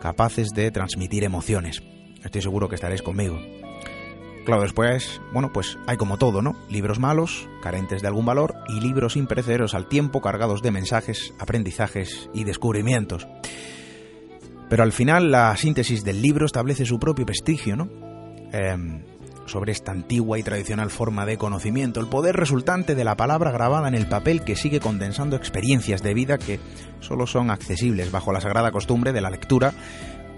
[0.00, 1.80] capaces de transmitir emociones.
[2.24, 3.38] Estoy seguro que estaréis conmigo.
[4.44, 6.56] Claro, después, bueno, pues hay como todo, ¿no?
[6.68, 12.28] Libros malos, carentes de algún valor, y libros imperecederos al tiempo, cargados de mensajes, aprendizajes
[12.34, 13.28] y descubrimientos.
[14.72, 17.90] Pero al final la síntesis del libro establece su propio prestigio, ¿no?
[18.52, 19.02] Em,
[19.44, 23.86] sobre esta antigua y tradicional forma de conocimiento, el poder resultante de la palabra grabada
[23.86, 26.58] en el papel que sigue condensando experiencias de vida que
[27.00, 29.74] solo son accesibles bajo la sagrada costumbre de la lectura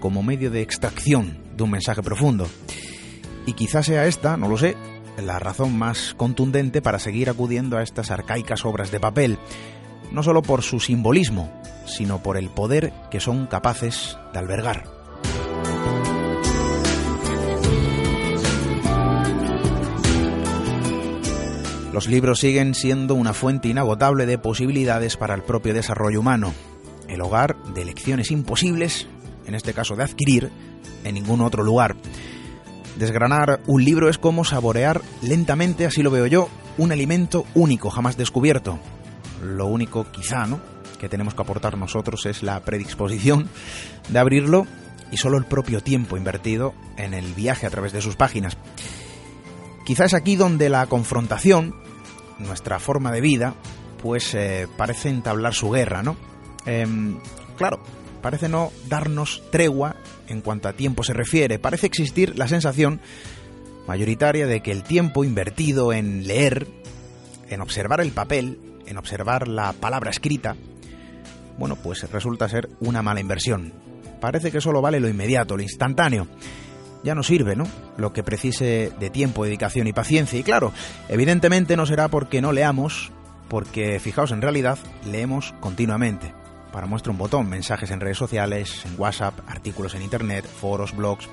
[0.01, 2.45] como medio de extracción de un mensaje profundo.
[3.45, 4.75] Y quizás sea esta, no lo sé,
[5.17, 9.39] la razón más contundente para seguir acudiendo a estas arcaicas obras de papel,
[10.11, 11.51] no solo por su simbolismo,
[11.85, 14.83] sino por el poder que son capaces de albergar.
[21.95, 26.53] Los libros siguen siendo una fuente inagotable de posibilidades para el propio desarrollo humano,
[27.07, 29.07] el hogar de lecciones imposibles,
[29.47, 30.51] en este caso de adquirir,
[31.05, 31.95] en ningún otro lugar.
[32.97, 38.17] Desgranar un libro es como saborear lentamente, así lo veo yo, un alimento único, jamás
[38.17, 38.77] descubierto.
[39.45, 40.59] Lo único, quizá, ¿no?
[40.95, 43.49] que tenemos que aportar nosotros es la predisposición
[44.09, 44.65] de abrirlo
[45.11, 48.57] y solo el propio tiempo invertido en el viaje a través de sus páginas.
[49.85, 51.75] Quizás aquí donde la confrontación,
[52.39, 53.53] nuestra forma de vida,
[54.01, 56.17] pues eh, parece entablar su guerra, ¿no?
[56.65, 57.19] Em,
[57.55, 57.79] claro,
[58.21, 59.95] parece no darnos tregua
[60.27, 62.99] en cuanto a tiempo se refiere, parece existir la sensación
[63.87, 66.67] mayoritaria de que el tiempo invertido en leer,
[67.49, 68.57] en observar el papel,
[68.87, 70.55] en observar la palabra escrita,
[71.57, 73.73] bueno, pues resulta ser una mala inversión.
[74.19, 76.27] Parece que solo vale lo inmediato, lo instantáneo.
[77.03, 77.67] Ya no sirve, ¿no?
[77.97, 80.39] Lo que precise de tiempo, dedicación y paciencia.
[80.39, 80.73] Y claro,
[81.07, 83.11] evidentemente no será porque no leamos,
[83.47, 86.33] porque fijaos, en realidad leemos continuamente.
[86.71, 91.29] Para muestra un botón, mensajes en redes sociales, en WhatsApp, artículos en Internet, foros, blogs.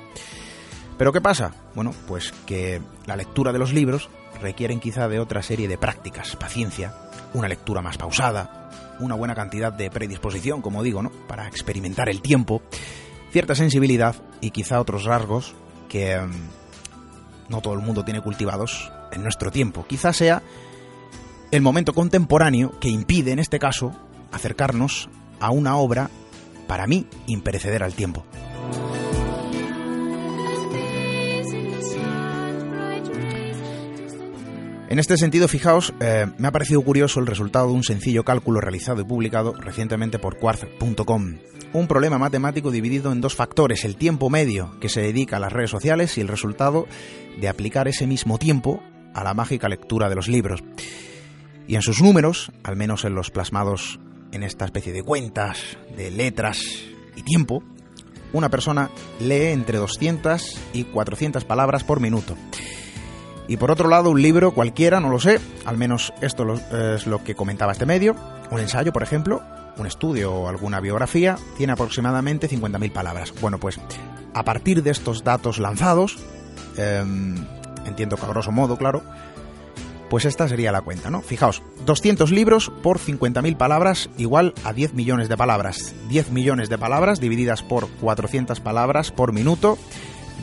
[0.98, 1.52] Pero ¿qué pasa?
[1.74, 4.08] Bueno, pues que la lectura de los libros
[4.40, 6.94] requieren quizá de otra serie de prácticas, paciencia,
[7.34, 8.70] una lectura más pausada,
[9.00, 11.10] una buena cantidad de predisposición, como digo, ¿no?
[11.28, 12.62] Para experimentar el tiempo,
[13.30, 15.54] cierta sensibilidad y quizá otros rasgos
[15.88, 16.30] que, em,
[17.48, 19.84] no todo el mundo tiene cultivados en nuestro tiempo.
[19.86, 20.42] Quizás sea
[21.50, 23.92] el momento contemporáneo que impide, en este caso,
[24.32, 25.08] acercarnos
[25.40, 26.10] a una obra,
[26.66, 28.24] para mí, imperecedera al tiempo.
[34.92, 38.60] En este sentido, fijaos, eh, me ha parecido curioso el resultado de un sencillo cálculo
[38.60, 41.38] realizado y publicado recientemente por Quartz.com.
[41.72, 45.50] Un problema matemático dividido en dos factores, el tiempo medio que se dedica a las
[45.50, 46.86] redes sociales y el resultado
[47.40, 48.82] de aplicar ese mismo tiempo
[49.14, 50.62] a la mágica lectura de los libros.
[51.66, 53.98] Y en sus números, al menos en los plasmados
[54.30, 56.60] en esta especie de cuentas, de letras
[57.16, 57.64] y tiempo,
[58.34, 58.90] una persona
[59.20, 62.36] lee entre 200 y 400 palabras por minuto.
[63.52, 67.22] Y por otro lado, un libro cualquiera, no lo sé, al menos esto es lo
[67.22, 68.16] que comentaba este medio,
[68.50, 69.42] un ensayo, por ejemplo,
[69.76, 73.34] un estudio o alguna biografía, tiene aproximadamente 50.000 palabras.
[73.42, 73.78] Bueno, pues
[74.32, 76.16] a partir de estos datos lanzados,
[76.78, 77.44] em,
[77.84, 79.02] entiendo que a grosso modo, claro,
[80.08, 81.20] pues esta sería la cuenta, ¿no?
[81.20, 85.94] Fijaos, 200 libros por 50.000 palabras igual a 10 millones de palabras.
[86.08, 89.76] 10 millones de palabras divididas por 400 palabras por minuto,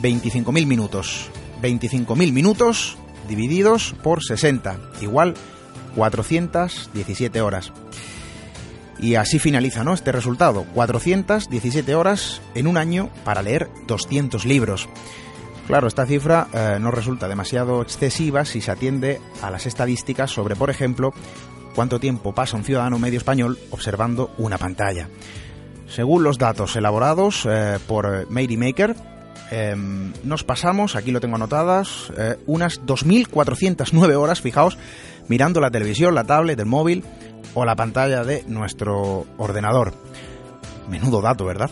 [0.00, 1.28] 25.000 minutos.
[1.60, 2.96] 25.000 minutos
[3.28, 5.34] divididos por 60, igual
[5.96, 7.72] 417 horas.
[8.98, 9.94] Y así finaliza ¿no?
[9.94, 14.88] este resultado, 417 horas en un año para leer 200 libros.
[15.66, 20.56] Claro, esta cifra eh, no resulta demasiado excesiva si se atiende a las estadísticas sobre,
[20.56, 21.14] por ejemplo,
[21.74, 25.08] cuánto tiempo pasa un ciudadano medio español observando una pantalla.
[25.88, 28.96] Según los datos elaborados eh, por Mary Maker,
[29.50, 34.78] Em, nos pasamos, aquí lo tengo anotadas, eh, unas 2.409 horas, fijaos,
[35.28, 37.04] mirando la televisión, la tablet, el móvil
[37.54, 39.92] o la pantalla de nuestro ordenador.
[40.88, 41.70] Menudo dato, ¿verdad?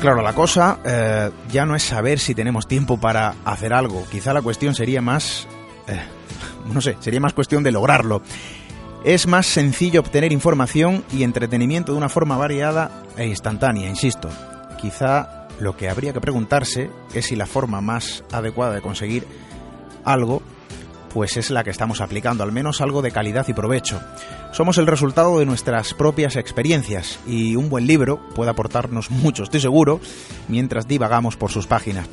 [0.00, 4.06] Claro, la cosa eh, ya no es saber si tenemos tiempo para hacer algo.
[4.10, 5.48] Quizá la cuestión sería más...
[5.88, 6.00] Eh,
[6.72, 8.20] no sé, sería más cuestión de lograrlo.
[9.06, 14.28] Es más sencillo obtener información y entretenimiento de una forma variada e instantánea, insisto.
[14.80, 19.24] Quizá lo que habría que preguntarse es si la forma más adecuada de conseguir
[20.04, 20.42] algo
[21.14, 24.00] pues es la que estamos aplicando, al menos algo de calidad y provecho.
[24.50, 29.60] Somos el resultado de nuestras propias experiencias y un buen libro puede aportarnos mucho, estoy
[29.60, 30.00] seguro,
[30.48, 32.08] mientras divagamos por sus páginas.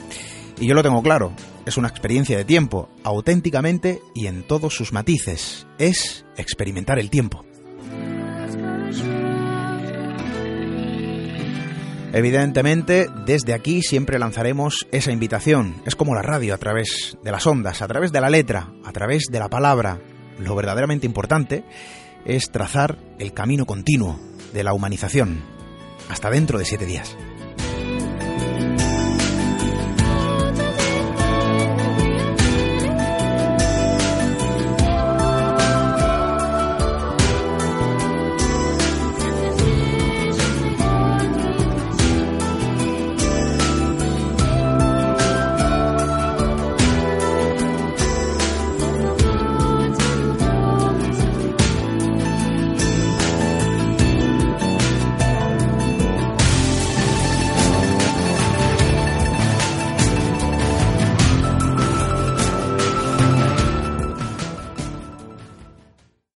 [0.59, 1.33] Y yo lo tengo claro,
[1.65, 5.67] es una experiencia de tiempo, auténticamente y en todos sus matices.
[5.77, 7.45] Es experimentar el tiempo.
[12.13, 15.81] Evidentemente, desde aquí siempre lanzaremos esa invitación.
[15.83, 18.91] Es como la radio a través de las ondas, a través de la letra, a
[18.91, 19.99] través de la palabra.
[20.37, 21.63] Lo verdaderamente importante
[22.25, 24.19] es trazar el camino continuo
[24.53, 25.41] de la humanización.
[26.07, 27.17] Hasta dentro de siete días.